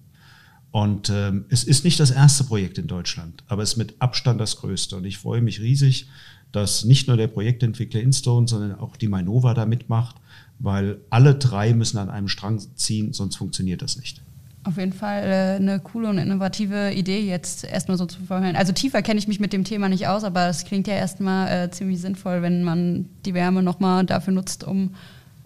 Und 0.71 1.09
ähm, 1.09 1.45
es 1.49 1.65
ist 1.65 1.83
nicht 1.83 1.99
das 1.99 2.11
erste 2.11 2.45
Projekt 2.45 2.77
in 2.77 2.87
Deutschland, 2.87 3.43
aber 3.47 3.61
es 3.61 3.71
ist 3.71 3.77
mit 3.77 3.95
Abstand 3.99 4.39
das 4.39 4.55
größte. 4.57 4.95
Und 4.95 5.05
ich 5.05 5.17
freue 5.17 5.41
mich 5.41 5.59
riesig, 5.59 6.07
dass 6.53 6.85
nicht 6.85 7.07
nur 7.07 7.17
der 7.17 7.27
Projektentwickler 7.27 8.01
Instone, 8.01 8.47
sondern 8.47 8.79
auch 8.79 8.95
die 8.95 9.09
Mainova 9.09 9.53
da 9.53 9.65
mitmacht, 9.65 10.15
weil 10.59 10.99
alle 11.09 11.35
drei 11.35 11.73
müssen 11.73 11.97
an 11.97 12.09
einem 12.09 12.29
Strang 12.29 12.59
ziehen, 12.75 13.11
sonst 13.11 13.35
funktioniert 13.35 13.81
das 13.81 13.97
nicht. 13.97 14.21
Auf 14.63 14.77
jeden 14.77 14.93
Fall 14.93 15.23
äh, 15.23 15.55
eine 15.55 15.79
coole 15.79 16.07
und 16.09 16.19
innovative 16.19 16.91
Idee 16.93 17.21
jetzt 17.21 17.63
erstmal 17.63 17.97
so 17.97 18.05
zu 18.05 18.21
verhören. 18.21 18.55
Also 18.55 18.73
tiefer 18.73 19.01
kenne 19.01 19.19
ich 19.19 19.27
mich 19.27 19.39
mit 19.39 19.53
dem 19.53 19.63
Thema 19.63 19.89
nicht 19.89 20.07
aus, 20.07 20.23
aber 20.23 20.47
es 20.47 20.65
klingt 20.65 20.87
ja 20.87 20.93
erstmal 20.93 21.65
äh, 21.65 21.71
ziemlich 21.71 21.99
sinnvoll, 21.99 22.43
wenn 22.43 22.63
man 22.63 23.07
die 23.25 23.33
Wärme 23.33 23.63
nochmal 23.63 24.05
dafür 24.05 24.33
nutzt, 24.33 24.63
um... 24.63 24.93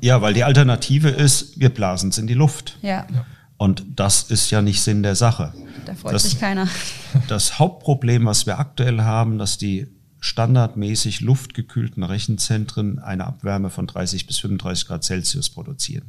Ja, 0.02 0.22
weil 0.22 0.34
die 0.34 0.44
Alternative 0.44 1.08
ist, 1.10 1.58
wir 1.58 1.70
blasen 1.70 2.10
es 2.10 2.18
in 2.18 2.28
die 2.28 2.34
Luft. 2.34 2.78
Ja. 2.82 3.08
ja. 3.14 3.26
Und 3.58 3.86
das 3.96 4.24
ist 4.24 4.52
ja 4.52 4.62
nicht 4.62 4.82
Sinn 4.82 5.02
der 5.02 5.16
Sache. 5.16 5.54
Da 5.86 5.96
freut 5.96 6.14
das, 6.14 6.24
sich 6.24 6.40
keiner. 6.40 6.68
Das 7.30 7.58
Hauptproblem, 7.58 8.26
was 8.26 8.46
wir 8.46 8.60
aktuell 8.60 9.02
haben, 9.02 9.38
dass 9.38 9.58
die 9.58 9.88
standardmäßig 10.20 11.22
luftgekühlten 11.22 12.04
Rechenzentren 12.04 13.00
eine 13.00 13.26
Abwärme 13.28 13.70
von 13.70 13.88
30 13.88 14.28
bis 14.28 14.40
35 14.40 14.88
Grad 14.88 15.04
Celsius 15.04 15.50
produzieren. 15.50 16.06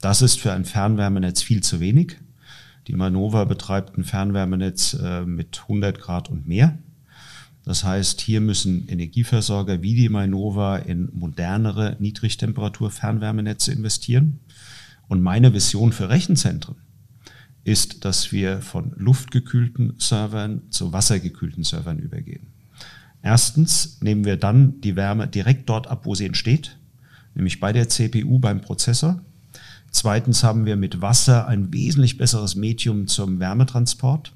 Das 0.00 0.22
ist 0.22 0.38
für 0.38 0.52
ein 0.52 0.64
Fernwärmenetz 0.64 1.42
viel 1.42 1.62
zu 1.62 1.80
wenig. 1.80 2.16
Die 2.86 2.94
Manova 2.94 3.44
betreibt 3.44 3.98
ein 3.98 4.04
Fernwärmenetz 4.04 4.94
äh, 4.94 5.24
mit 5.24 5.60
100 5.62 6.00
Grad 6.00 6.30
und 6.30 6.46
mehr. 6.46 6.78
Das 7.64 7.84
heißt, 7.84 8.22
hier 8.22 8.40
müssen 8.40 8.88
Energieversorger 8.88 9.82
wie 9.82 9.94
die 9.94 10.08
Mainova 10.08 10.78
in 10.78 11.10
modernere 11.12 11.96
Niedrigtemperatur-Fernwärmenetze 11.98 13.72
investieren. 13.72 14.40
Und 15.06 15.22
meine 15.22 15.52
Vision 15.52 15.92
für 15.92 16.08
Rechenzentren 16.08 16.76
ist, 17.64 18.06
dass 18.06 18.32
wir 18.32 18.62
von 18.62 18.92
luftgekühlten 18.96 19.94
Servern 19.98 20.62
zu 20.70 20.94
wassergekühlten 20.94 21.64
Servern 21.64 21.98
übergehen. 21.98 22.46
Erstens 23.22 24.00
nehmen 24.00 24.24
wir 24.24 24.38
dann 24.38 24.80
die 24.80 24.96
Wärme 24.96 25.26
direkt 25.26 25.68
dort 25.68 25.88
ab, 25.88 26.06
wo 26.06 26.14
sie 26.14 26.24
entsteht, 26.24 26.78
nämlich 27.34 27.60
bei 27.60 27.74
der 27.74 27.88
CPU 27.90 28.38
beim 28.38 28.62
Prozessor. 28.62 29.20
Zweitens 29.90 30.44
haben 30.44 30.66
wir 30.66 30.76
mit 30.76 31.00
Wasser 31.00 31.46
ein 31.46 31.72
wesentlich 31.72 32.18
besseres 32.18 32.54
Medium 32.54 33.06
zum 33.06 33.40
Wärmetransport. 33.40 34.32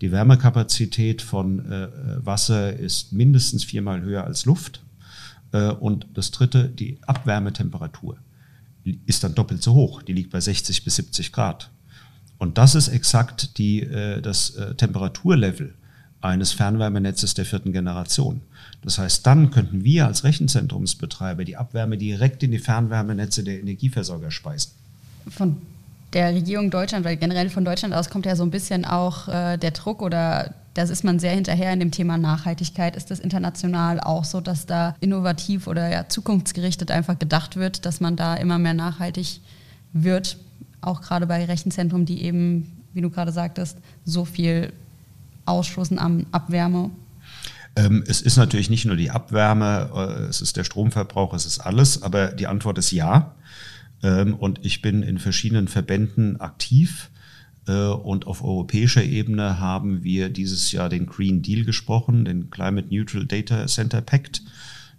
Die 0.00 0.12
Wärmekapazität 0.12 1.22
von 1.22 1.70
äh, 1.70 1.88
Wasser 2.24 2.74
ist 2.74 3.12
mindestens 3.12 3.64
viermal 3.64 4.02
höher 4.02 4.24
als 4.24 4.44
Luft. 4.44 4.82
Äh, 5.52 5.70
und 5.70 6.06
das 6.14 6.30
dritte, 6.30 6.68
die 6.68 6.98
Abwärmetemperatur 7.06 8.18
ist 9.06 9.24
dann 9.24 9.34
doppelt 9.34 9.62
so 9.62 9.74
hoch. 9.74 10.02
Die 10.02 10.12
liegt 10.12 10.30
bei 10.30 10.40
60 10.40 10.84
bis 10.84 10.96
70 10.96 11.32
Grad. 11.32 11.70
Und 12.38 12.56
das 12.56 12.74
ist 12.74 12.88
exakt 12.88 13.58
die, 13.58 13.82
äh, 13.82 14.20
das 14.22 14.50
äh, 14.50 14.74
Temperaturlevel 14.74 15.74
eines 16.22 16.52
Fernwärmenetzes 16.52 17.34
der 17.34 17.46
vierten 17.46 17.72
Generation. 17.72 18.42
Das 18.82 18.98
heißt, 18.98 19.26
dann 19.26 19.50
könnten 19.50 19.84
wir 19.84 20.06
als 20.06 20.24
Rechenzentrumsbetreiber 20.24 21.44
die 21.44 21.56
Abwärme 21.56 21.96
direkt 21.96 22.42
in 22.42 22.50
die 22.50 22.58
Fernwärmenetze 22.58 23.42
der 23.42 23.60
Energieversorger 23.60 24.30
speisen 24.30 24.79
von 25.28 25.56
der 26.12 26.34
Regierung 26.34 26.70
Deutschland, 26.70 27.04
weil 27.04 27.16
generell 27.16 27.50
von 27.50 27.64
Deutschland 27.64 27.94
aus 27.94 28.10
kommt 28.10 28.26
ja 28.26 28.34
so 28.36 28.42
ein 28.42 28.50
bisschen 28.50 28.84
auch 28.84 29.28
äh, 29.28 29.56
der 29.56 29.70
Druck 29.70 30.02
oder 30.02 30.54
das 30.74 30.90
ist 30.90 31.04
man 31.04 31.18
sehr 31.18 31.32
hinterher 31.32 31.72
in 31.72 31.80
dem 31.80 31.90
Thema 31.90 32.16
Nachhaltigkeit. 32.16 32.96
Ist 32.96 33.10
das 33.10 33.18
international 33.18 34.00
auch 34.00 34.24
so, 34.24 34.40
dass 34.40 34.66
da 34.66 34.94
innovativ 35.00 35.66
oder 35.66 35.88
ja, 35.88 36.08
zukunftsgerichtet 36.08 36.90
einfach 36.90 37.18
gedacht 37.18 37.56
wird, 37.56 37.86
dass 37.86 38.00
man 38.00 38.16
da 38.16 38.34
immer 38.36 38.58
mehr 38.58 38.74
nachhaltig 38.74 39.40
wird, 39.92 40.36
auch 40.80 41.00
gerade 41.00 41.26
bei 41.26 41.44
Rechenzentren, 41.44 42.06
die 42.06 42.22
eben, 42.22 42.84
wie 42.92 43.00
du 43.00 43.10
gerade 43.10 43.32
sagtest, 43.32 43.78
so 44.04 44.24
viel 44.24 44.72
ausstoßen 45.44 45.98
an 45.98 46.26
Abwärme? 46.30 46.90
Ähm, 47.76 48.04
es 48.06 48.20
ist 48.20 48.36
natürlich 48.36 48.70
nicht 48.70 48.84
nur 48.84 48.96
die 48.96 49.10
Abwärme, 49.10 49.90
äh, 49.94 50.22
es 50.24 50.40
ist 50.40 50.56
der 50.56 50.64
Stromverbrauch, 50.64 51.34
es 51.34 51.46
ist 51.46 51.60
alles, 51.60 52.02
aber 52.02 52.28
die 52.28 52.46
Antwort 52.46 52.78
ist 52.78 52.90
ja. 52.92 53.32
Ähm, 54.02 54.34
und 54.34 54.64
ich 54.64 54.82
bin 54.82 55.02
in 55.02 55.18
verschiedenen 55.18 55.68
Verbänden 55.68 56.40
aktiv. 56.40 57.10
Äh, 57.66 57.86
und 57.86 58.26
auf 58.26 58.42
europäischer 58.42 59.04
Ebene 59.04 59.60
haben 59.60 60.02
wir 60.02 60.28
dieses 60.28 60.72
Jahr 60.72 60.88
den 60.88 61.06
Green 61.06 61.42
Deal 61.42 61.64
gesprochen, 61.64 62.24
den 62.24 62.50
Climate 62.50 62.94
Neutral 62.94 63.26
Data 63.26 63.66
Center 63.66 64.00
Pact, 64.00 64.42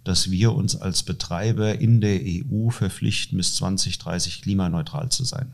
dass 0.04 0.32
wir 0.32 0.54
uns 0.54 0.76
als 0.76 1.04
Betreiber 1.04 1.80
in 1.80 2.02
der 2.02 2.20
EU 2.24 2.70
verpflichten, 2.70 3.38
bis 3.38 3.56
2030 3.56 4.42
klimaneutral 4.42 5.10
zu 5.10 5.24
sein. 5.24 5.54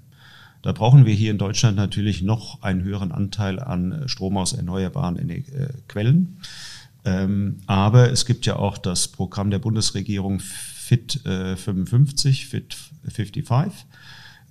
Da 0.61 0.71
brauchen 0.71 1.05
wir 1.05 1.13
hier 1.13 1.31
in 1.31 1.37
Deutschland 1.37 1.77
natürlich 1.77 2.23
noch 2.23 2.61
einen 2.61 2.83
höheren 2.83 3.11
Anteil 3.11 3.59
an 3.59 4.03
Strom 4.07 4.37
aus 4.37 4.53
erneuerbaren 4.53 5.17
äh, 5.29 5.43
Quellen. 5.87 6.39
Ähm, 7.07 7.61
aber 7.67 8.11
es 8.11 8.25
gibt 8.25 8.45
ja 8.45 8.57
auch 8.57 8.77
das 8.77 9.07
Programm 9.07 9.49
der 9.49 9.59
Bundesregierung 9.59 10.41
Fit 10.41 11.25
äh, 11.25 11.55
55, 11.55 12.47
Fit 12.47 12.75
55. 13.07 13.85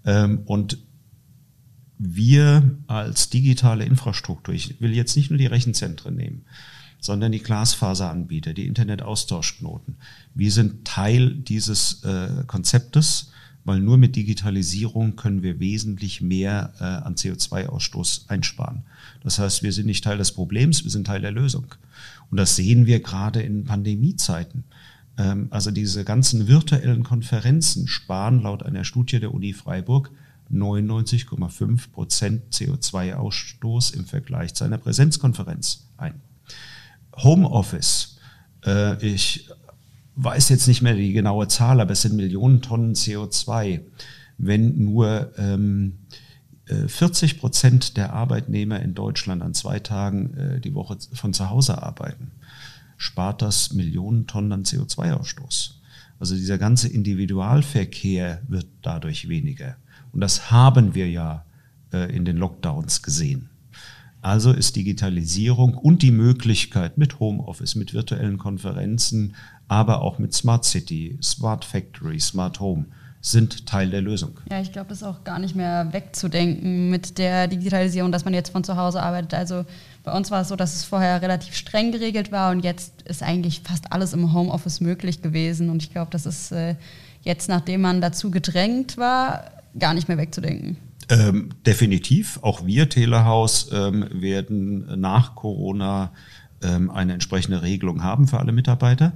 Ähm, 0.07 0.41
und 0.47 0.79
wir 1.99 2.79
als 2.87 3.29
digitale 3.29 3.85
Infrastruktur, 3.85 4.55
ich 4.55 4.81
will 4.81 4.95
jetzt 4.95 5.17
nicht 5.17 5.29
nur 5.31 5.39
die 5.39 5.47
Rechenzentren 5.47 6.17
nehmen, 6.17 6.47
sondern 6.99 7.31
die 7.33 7.43
Glasfaseranbieter, 7.43 8.55
die 8.55 8.67
Internetaustauschknoten. 8.67 9.97
Wir 10.35 10.51
sind 10.51 10.87
Teil 10.87 11.35
dieses 11.35 12.05
äh, 12.05 12.45
Konzeptes, 12.47 13.33
weil 13.67 13.81
nur 13.81 13.99
mit 13.99 14.15
Digitalisierung 14.15 15.17
können 15.17 15.43
wir 15.43 15.59
wesentlich 15.59 16.23
mehr 16.23 16.73
äh, 16.79 16.85
an 16.85 17.17
CO2-Ausstoß 17.17 18.29
einsparen. 18.29 18.85
Das 19.23 19.41
heißt, 19.41 19.65
wir 19.65 19.73
sind 19.73 19.87
nicht 19.87 20.05
Teil 20.05 20.19
des 20.19 20.31
Problems, 20.33 20.85
wir 20.85 20.91
sind 20.93 21.09
Teil 21.09 21.21
der 21.21 21.33
Lösung. 21.33 21.67
Und 22.31 22.39
das 22.39 22.55
sehen 22.55 22.87
wir 22.87 23.01
gerade 23.01 23.43
in 23.43 23.65
Pandemiezeiten. 23.65 24.65
Ähm, 25.19 25.49
also 25.51 25.73
diese 25.73 26.05
ganzen 26.05 26.47
virtuellen 26.47 27.03
Konferenzen 27.03 27.89
sparen 27.89 28.41
laut 28.41 28.63
einer 28.63 28.85
Studie 28.85 29.19
der 29.19 29.35
Uni 29.35 29.53
Freiburg 29.53 30.13
99,5 30.53 31.91
Prozent 31.91 32.55
CO2-Ausstoß 32.55 33.95
im 33.95 34.07
Vergleich 34.07 34.55
zu 34.55 34.63
einer 34.63 34.79
Präsenzkonferenz 34.79 35.89
ein. 35.97 36.21
Homeoffice, 37.17 38.19
äh, 38.65 39.05
ich 39.05 39.49
weiß 40.17 40.49
jetzt 40.49 40.67
nicht 40.67 40.83
mehr 40.83 40.95
die 40.95 41.13
genaue 41.13 41.49
Zahl, 41.49 41.81
aber 41.81 41.93
es 41.93 42.03
sind 42.03 42.17
Millionen 42.17 42.63
Tonnen 42.63 42.95
CO2. 42.95 43.81
Wenn 44.39 44.85
nur 44.85 45.33
ähm, 45.39 45.99
40 46.67 47.33
äh, 47.35 47.39
Prozent 47.39 47.97
der 47.97 48.13
Arbeitnehmer 48.13 48.81
in 48.81 48.95
Deutschland 48.95 49.43
an 49.43 49.55
zwei 49.55 49.79
Tagen 49.79 50.35
äh, 50.35 50.61
die 50.61 50.75
Woche 50.75 50.99
von 51.13 51.33
zu 51.33 51.49
Hause 51.51 51.83
arbeiten, 51.83 52.33
spart 52.97 53.43
das 53.43 53.73
Millionen 53.73 54.27
Tonnen 54.27 54.53
an 54.53 54.65
CO2-Ausstoß. 54.65 55.75
Also 56.19 56.35
dieser 56.35 56.59
ganze 56.59 56.89
Individualverkehr 56.89 58.41
wird 58.49 58.67
dadurch 58.83 59.29
weniger. 59.29 59.77
Und 60.13 60.21
das 60.21 60.51
haben 60.51 60.95
wir 60.95 61.09
ja 61.11 61.45
äh, 61.93 62.15
in 62.15 62.25
den 62.25 62.39
Lockdowns 62.39 63.03
gesehen. 63.03 63.51
Also 64.23 64.53
ist 64.53 64.75
Digitalisierung 64.75 65.75
und 65.75 66.03
die 66.03 66.11
Möglichkeit 66.11 66.99
mit 66.99 67.21
Homeoffice, 67.21 67.77
mit 67.77 67.95
virtuellen 67.95 68.39
Konferenzen, 68.39 69.37
aber 69.69 70.03
auch 70.03 70.19
mit 70.19 70.33
Smart 70.35 70.65
City, 70.65 71.19
Smart 71.23 71.65
Factory, 71.65 72.21
Smart 72.21 72.61
Home 72.61 72.87
sind 73.21 73.67
Teil 73.67 73.91
der 73.91 74.03
Lösung. 74.03 74.39
Ja, 74.49 74.61
ich 74.61 74.71
glaube, 74.71 74.89
das 74.89 74.99
ist 74.99 75.05
auch 75.05 75.25
gar 75.25 75.41
nicht 75.41 75.57
mehr 75.57 75.93
wegzudenken 75.93 76.91
mit 76.91 77.19
der 77.19 77.49
Digitalisierung, 77.49 78.13
dass 78.13 78.25
man 78.25 78.35
jetzt 78.35 78.51
von 78.51 78.63
zu 78.63 78.77
Hause 78.77 79.03
arbeitet. 79.03 79.35
Also 79.35 79.65
bei 80.05 80.13
uns 80.13 80.31
war 80.31 80.43
es 80.43 80.49
so, 80.49 80.55
dass 80.55 80.77
es 80.77 80.85
vorher 80.85 81.21
relativ 81.23 81.57
streng 81.57 81.91
geregelt 81.91 82.31
war 82.31 82.53
und 82.53 82.61
jetzt 82.61 83.03
ist 83.03 83.25
eigentlich 83.25 83.63
fast 83.65 83.93
alles 83.93 84.13
im 84.13 84.33
Homeoffice 84.33 84.81
möglich 84.81 85.23
gewesen. 85.23 85.71
Und 85.71 85.83
ich 85.83 85.91
glaube, 85.91 86.13
das 86.13 86.25
ist 86.25 86.53
äh, 86.53 86.77
jetzt, 87.23 87.49
nachdem 87.49 87.81
man 87.81 88.01
dazu 88.01 88.31
gedrängt 88.31 88.97
war, 88.97 89.51
gar 89.77 89.93
nicht 89.93 90.07
mehr 90.07 90.19
wegzudenken. 90.19 90.77
Ähm, 91.09 91.51
definitiv. 91.67 92.39
Auch 92.43 92.65
wir, 92.65 92.89
Telehaus, 92.89 93.71
ähm, 93.73 94.07
werden 94.13 95.01
nach 95.01 95.35
Corona 95.35 96.13
ähm, 96.63 96.91
eine 96.91 97.15
entsprechende 97.15 97.63
Regelung 97.63 98.05
haben 98.05 98.29
für 98.29 98.39
alle 98.39 98.53
Mitarbeiter. 98.53 99.13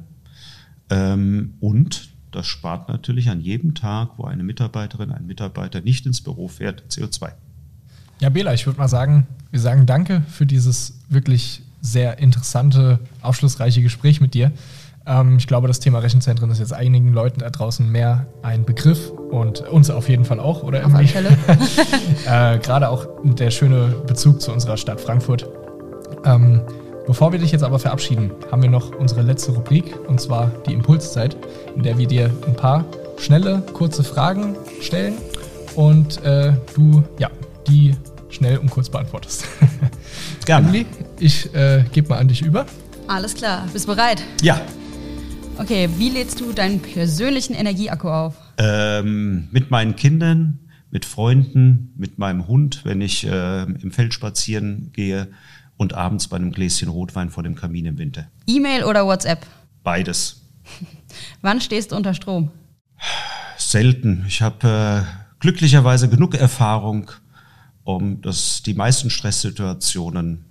Ähm, 0.91 1.55
und 1.61 2.11
das 2.31 2.47
spart 2.47 2.89
natürlich 2.89 3.29
an 3.29 3.41
jedem 3.41 3.75
Tag, 3.75 4.11
wo 4.17 4.25
eine 4.25 4.43
Mitarbeiterin, 4.43 5.11
ein 5.11 5.27
Mitarbeiter 5.27 5.81
nicht 5.81 6.07
ins 6.07 6.21
Büro 6.21 6.49
fährt, 6.49 6.85
CO2. 6.91 7.33
Ja, 8.21 8.29
Bela, 8.29 8.53
ich 8.53 8.67
würde 8.67 8.79
mal 8.79 8.89
sagen, 8.89 9.27
wir 9.51 9.61
sagen 9.61 9.87
danke 9.87 10.23
für 10.29 10.47
dieses 10.47 11.01
wirklich 11.09 11.63
sehr 11.81 12.19
interessante, 12.19 13.01
aufschlussreiche 13.23 13.83
Gespräch 13.83 14.21
mit 14.21 14.35
dir. 14.35 14.53
Ähm, 15.07 15.39
ich 15.39 15.47
glaube, 15.47 15.67
das 15.67 15.81
Thema 15.81 16.01
Rechenzentren 16.01 16.51
ist 16.51 16.59
jetzt 16.59 16.73
einigen 16.73 17.13
Leuten 17.13 17.41
da 17.41 17.51
draußen 17.51 17.91
mehr 17.91 18.27
ein 18.43 18.65
Begriff 18.65 19.11
und 19.11 19.63
uns 19.63 19.91
auf 19.91 20.09
jeden 20.09 20.25
Fall 20.25 20.39
auch, 20.39 20.63
oder? 20.63 20.85
Auf 20.85 20.95
alle 20.95 21.09
Fälle. 21.09 21.31
äh, 22.27 22.59
Gerade 22.59 22.91
auch 22.91 23.07
der 23.25 23.51
schöne 23.51 23.89
Bezug 24.07 24.43
zu 24.43 24.53
unserer 24.53 24.77
Stadt 24.77 25.01
Frankfurt. 25.01 25.49
Ähm, 26.25 26.61
bevor 27.07 27.33
wir 27.33 27.39
dich 27.39 27.53
jetzt 27.53 27.63
aber 27.63 27.79
verabschieden, 27.79 28.31
haben 28.51 28.63
wir 28.63 28.71
noch 28.71 28.95
unsere 28.95 29.23
letzte 29.23 29.53
Rubrik 29.53 29.97
und 30.09 30.21
zwar 30.21 30.51
die 30.67 30.73
Impulszeit, 30.73 31.37
in 31.75 31.83
der 31.83 31.99
wir 31.99 32.07
dir 32.07 32.31
ein 32.47 32.55
paar 32.55 32.85
schnelle, 33.19 33.63
kurze 33.73 34.05
Fragen 34.05 34.57
stellen 34.81 35.15
und 35.75 36.23
äh, 36.25 36.53
du 36.75 37.03
ja, 37.19 37.31
die 37.69 37.95
schnell 38.31 38.59
und 38.59 38.71
kurz 38.71 38.89
beantwortest. 38.89 39.45
Gerne. 40.47 40.69
Emily, 40.69 40.87
ich 41.19 41.55
äh, 41.55 41.85
gebe 41.93 42.09
mal 42.09 42.19
an 42.19 42.29
dich 42.29 42.43
über. 42.43 42.67
Alles 43.07 43.35
klar, 43.35 43.67
bist 43.73 43.87
bereit? 43.87 44.23
Ja. 44.43 44.61
Okay, 45.59 45.89
wie 45.99 46.09
lädst 46.09 46.41
du 46.41 46.53
deinen 46.53 46.81
persönlichen 46.81 47.55
Energieakku 47.55 48.09
auf? 48.09 48.35
Ähm, 48.57 49.49
mit 49.51 49.71
meinen 49.71 49.97
Kindern, 49.97 50.61
mit 50.91 51.05
Freunden, 51.05 51.93
mit 51.97 52.19
meinem 52.19 52.49
Hund, 52.49 52.81
wenn 52.85 53.01
ich 53.01 53.27
äh, 53.27 53.63
im 53.65 53.91
Feld 53.91 54.15
spazieren 54.15 54.91
gehe 54.93 55.29
und 55.81 55.95
abends 55.95 56.29
bei 56.29 56.37
einem 56.37 56.53
Gläschen 56.53 56.91
Rotwein 56.91 57.31
vor 57.31 57.43
dem 57.43 57.55
Kamin 57.55 57.87
im 57.87 57.97
Winter. 57.97 58.29
E-Mail 58.47 58.85
oder 58.85 59.07
WhatsApp? 59.07 59.47
Beides. 59.83 60.43
Wann 61.41 61.63
stehst 61.63 61.93
du 61.93 61.97
unter 61.97 62.13
Strom? 62.13 62.51
Selten. 63.57 64.27
Ich 64.29 64.43
habe 64.43 65.07
äh, 65.09 65.39
glücklicherweise 65.39 66.11
genug 66.11 66.35
Erfahrung, 66.35 67.11
um 67.83 68.21
das, 68.21 68.63
die 68.63 68.75
meisten 68.75 69.09
Stresssituationen 69.09 70.45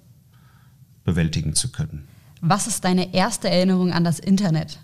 bewältigen 1.03 1.53
zu 1.53 1.71
können. 1.71 2.07
Was 2.41 2.65
ist 2.65 2.83
deine 2.83 3.13
erste 3.13 3.51
Erinnerung 3.51 3.93
an 3.93 4.03
das 4.03 4.17
Internet? 4.17 4.79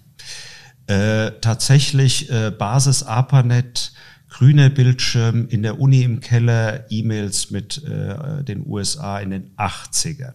Äh, 0.85 1.31
tatsächlich 1.41 2.29
äh, 2.29 2.51
Basis 2.51 3.01
ARPANET, 3.01 3.93
grüner 4.38 4.69
Bildschirm 4.69 5.47
in 5.47 5.63
der 5.63 5.79
Uni 5.79 6.01
im 6.01 6.19
Keller, 6.19 6.91
E-Mails 6.91 7.51
mit 7.51 7.81
äh, 7.86 8.43
den 8.43 8.67
USA 8.67 9.19
in 9.19 9.29
den 9.29 9.55
80ern. 9.55 10.33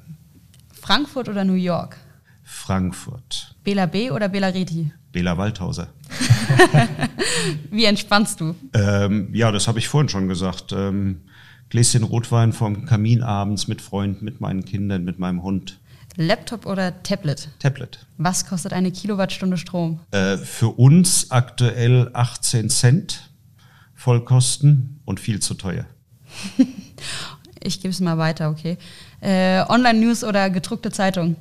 Frankfurt 0.72 1.28
oder 1.28 1.44
New 1.44 1.52
York? 1.52 1.98
Frankfurt. 2.42 3.54
Bela 3.62 3.84
B. 3.84 4.10
oder 4.10 4.30
Bela 4.30 4.48
Reti? 4.48 4.90
Bela 5.12 5.36
Waldhauser. 5.36 5.88
Wie 7.70 7.84
entspannst 7.84 8.40
du? 8.40 8.54
Ähm, 8.72 9.28
ja, 9.34 9.52
das 9.52 9.68
habe 9.68 9.78
ich 9.78 9.88
vorhin 9.88 10.08
schon 10.08 10.28
gesagt. 10.28 10.72
Ähm, 10.72 11.20
Gläschen 11.68 12.02
Rotwein 12.02 12.54
vom 12.54 12.86
Kamin 12.86 13.22
abends 13.22 13.68
mit 13.68 13.82
Freunden, 13.82 14.24
mit 14.24 14.40
meinen 14.40 14.64
Kindern, 14.64 15.04
mit 15.04 15.18
meinem 15.18 15.42
Hund. 15.42 15.78
Laptop 16.16 16.64
oder 16.64 17.02
Tablet? 17.02 17.50
Tablet. 17.58 18.06
Was 18.16 18.46
kostet 18.46 18.72
eine 18.72 18.92
Kilowattstunde 18.92 19.58
Strom? 19.58 20.00
Äh, 20.10 20.38
für 20.38 20.68
uns 20.68 21.30
aktuell 21.30 22.08
18 22.14 22.70
Cent 22.70 23.29
Vollkosten 24.00 24.98
und 25.04 25.20
viel 25.20 25.40
zu 25.40 25.54
teuer. 25.54 25.86
Ich 27.62 27.82
gebe 27.82 27.90
es 27.90 28.00
mal 28.00 28.16
weiter, 28.16 28.48
okay. 28.48 28.78
Äh, 29.20 29.62
Online-News 29.68 30.24
oder 30.24 30.48
gedruckte 30.48 30.90
Zeitung? 30.90 31.36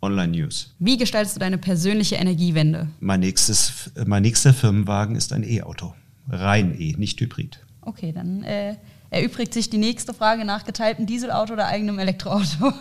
Online-News. 0.00 0.76
Wie 0.78 0.96
gestaltest 0.96 1.34
du 1.34 1.40
deine 1.40 1.58
persönliche 1.58 2.14
Energiewende? 2.14 2.86
Mein, 3.00 3.18
nächstes, 3.18 3.90
mein 4.06 4.22
nächster 4.22 4.54
Firmenwagen 4.54 5.16
ist 5.16 5.32
ein 5.32 5.42
E-Auto. 5.42 5.92
Rein 6.28 6.80
E, 6.80 6.94
nicht 6.96 7.20
Hybrid. 7.20 7.58
Okay, 7.80 8.12
dann 8.12 8.44
äh, 8.44 8.76
erübrigt 9.10 9.52
sich 9.52 9.68
die 9.68 9.78
nächste 9.78 10.14
Frage 10.14 10.44
nach 10.44 10.64
geteiltem 10.64 11.04
Dieselauto 11.04 11.54
oder 11.54 11.66
eigenem 11.66 11.98
Elektroauto. 11.98 12.72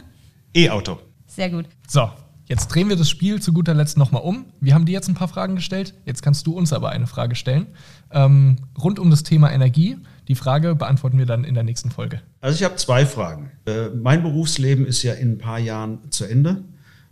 E-Auto. 0.54 0.98
Sehr 1.26 1.50
gut. 1.50 1.66
So, 1.86 2.10
jetzt 2.50 2.66
drehen 2.66 2.88
wir 2.88 2.96
das 2.96 3.08
Spiel 3.08 3.40
zu 3.40 3.52
guter 3.52 3.74
Letzt 3.74 3.96
nochmal 3.96 4.22
um. 4.22 4.46
Wir 4.60 4.74
haben 4.74 4.84
dir 4.84 4.92
jetzt 4.92 5.08
ein 5.08 5.14
paar 5.14 5.28
Fragen 5.28 5.54
gestellt. 5.54 5.94
Jetzt 6.04 6.20
kannst 6.20 6.46
du 6.46 6.52
uns 6.52 6.72
aber 6.72 6.90
eine 6.90 7.06
Frage 7.06 7.36
stellen. 7.36 7.68
Ähm, 8.10 8.56
rund 8.76 8.98
um 8.98 9.08
das 9.08 9.22
Thema 9.22 9.52
Energie. 9.52 9.96
Die 10.26 10.34
Frage 10.34 10.74
beantworten 10.74 11.16
wir 11.16 11.26
dann 11.26 11.44
in 11.44 11.54
der 11.54 11.62
nächsten 11.62 11.90
Folge. 11.90 12.20
Also 12.40 12.56
ich 12.56 12.64
habe 12.64 12.74
zwei 12.74 13.06
Fragen. 13.06 13.52
Äh, 13.66 13.90
mein 13.90 14.22
Berufsleben 14.22 14.84
ist 14.84 15.02
ja 15.04 15.14
in 15.14 15.32
ein 15.32 15.38
paar 15.38 15.60
Jahren 15.60 16.10
zu 16.10 16.24
Ende. 16.24 16.64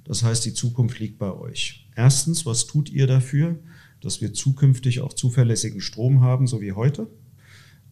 Das 0.04 0.24
heißt, 0.24 0.44
die 0.44 0.54
Zukunft 0.54 0.98
liegt 0.98 1.18
bei 1.18 1.32
euch. 1.32 1.88
Erstens, 1.94 2.44
was 2.44 2.66
tut 2.66 2.90
ihr 2.90 3.06
dafür, 3.06 3.60
dass 4.00 4.20
wir 4.20 4.34
zukünftig 4.34 5.00
auch 5.00 5.12
zuverlässigen 5.12 5.80
Strom 5.80 6.20
haben, 6.20 6.48
so 6.48 6.60
wie 6.60 6.72
heute? 6.72 7.06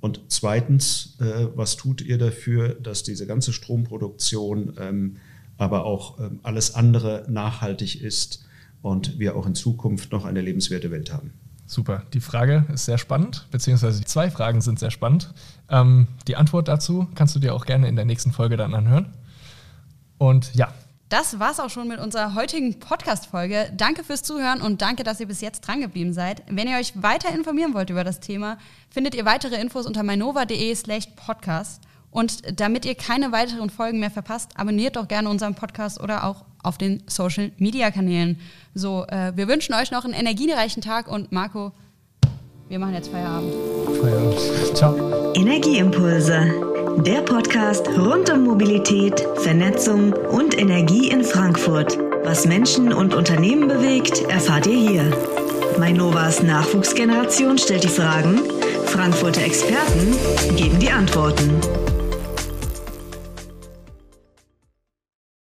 Und 0.01 0.21
zweitens, 0.29 1.17
äh, 1.21 1.47
was 1.55 1.77
tut 1.77 2.01
ihr 2.01 2.19
dafür, 2.19 2.71
dass 2.75 3.05
diese 3.05 3.27
ganze 3.27 3.53
Stromproduktion, 3.53 4.77
ähm, 4.81 5.17
aber 5.59 5.85
auch 5.85 6.19
ähm, 6.19 6.41
alles 6.43 6.75
andere 6.75 7.25
nachhaltig 7.29 8.01
ist 8.03 8.45
und 8.83 9.19
wir 9.19 9.37
auch 9.37 9.47
in 9.47 9.55
Zukunft 9.55 10.13
noch 10.13 10.25
eine 10.25 10.41
lebenswerte 10.41 10.91
Welt 10.91 11.13
haben? 11.13 11.33
Super. 11.67 12.05
Die 12.13 12.21
Frage 12.21 12.65
ist 12.73 12.85
sehr 12.85 12.99
spannend, 12.99 13.47
beziehungsweise 13.51 13.99
die 13.99 14.05
zwei 14.07 14.31
Fragen 14.31 14.61
sind 14.61 14.79
sehr 14.79 14.93
spannend. 14.93 15.35
Ähm, 15.69 16.07
die 16.29 16.37
Antwort 16.37 16.69
dazu 16.69 17.09
kannst 17.17 17.35
du 17.35 17.41
dir 17.41 17.55
auch 17.55 17.67
gerne 17.67 17.89
in 17.89 17.97
der 17.97 18.05
nächsten 18.05 18.31
Folge 18.33 18.57
dann 18.57 18.75
anhören. 18.75 19.15
Und 20.19 20.55
ja, 20.55 20.73
Das 21.09 21.39
war's 21.39 21.61
auch 21.61 21.71
schon 21.71 21.89
mit 21.89 21.99
unserer 22.01 22.35
heutigen 22.35 22.79
Podcast-Folge. 22.79 23.73
Danke 23.77 24.03
fürs 24.05 24.23
Zuhören 24.23 24.61
und 24.61 24.81
danke, 24.83 25.03
dass 25.05 25.21
ihr 25.21 25.27
bis 25.27 25.41
jetzt 25.41 25.61
dran 25.61 25.81
geblieben 25.81 26.13
seid. 26.13 26.43
Wenn 26.49 26.69
ihr 26.69 26.77
euch 26.79 27.01
weiter 27.01 27.35
informieren 27.35 27.75
wollt 27.75 27.91
über 27.91 28.05
das 28.05 28.21
Thema, 28.21 28.59
findet 28.91 29.15
ihr 29.15 29.25
weitere 29.25 29.61
Infos 29.61 29.87
unter 29.87 30.03
mainova.de 30.03 30.75
slash 30.75 31.07
podcast. 31.17 31.83
Und 32.11 32.61
damit 32.61 32.85
ihr 32.85 32.95
keine 32.95 33.33
weiteren 33.33 33.71
Folgen 33.71 34.01
mehr 34.01 34.11
verpasst, 34.11 34.51
abonniert 34.57 34.97
doch 34.97 35.09
gerne 35.09 35.29
unseren 35.29 35.55
Podcast 35.55 36.01
oder 36.01 36.25
auch 36.25 36.45
auf 36.63 36.79
den 36.79 37.03
Social 37.07 37.53
Media 37.59 37.91
Kanälen. 37.91 38.41
So, 38.75 39.05
äh, 39.07 39.33
wir 39.37 39.49
wünschen 39.49 39.75
euch 39.75 39.91
noch 39.91 40.05
einen 40.05 40.15
energiereichen 40.15 40.83
Tag 40.83 41.09
und 41.09 41.31
Marco, 41.31 41.73
wir 42.69 42.81
machen 42.81 42.95
jetzt 42.95 43.09
Feierabend. 43.13 43.55
Feierabend. 44.01 44.41
Ciao. 44.75 45.33
Energieimpulse. 45.35 46.51
Der 47.07 47.21
Podcast 47.21 47.87
rund 47.89 48.29
um 48.31 48.45
Mobilität, 48.45 49.21
Vernetzung 49.37 50.13
und 50.13 50.59
Energie 50.59 51.11
in 51.11 51.23
Frankfurt. 51.23 51.97
Was 52.25 52.45
Menschen 52.45 52.93
und 52.93 53.15
Unternehmen 53.15 53.69
bewegt, 53.69 54.23
erfahrt 54.23 54.67
ihr 54.67 54.79
hier. 54.79 55.17
Mainovas 55.79 56.43
Nachwuchsgeneration 56.43 57.59
stellt 57.59 57.85
die 57.85 57.89
Fragen, 57.89 58.41
Frankfurter 58.87 59.43
Experten 59.43 60.57
geben 60.57 60.81
die 60.81 60.91
Antworten. 60.91 61.61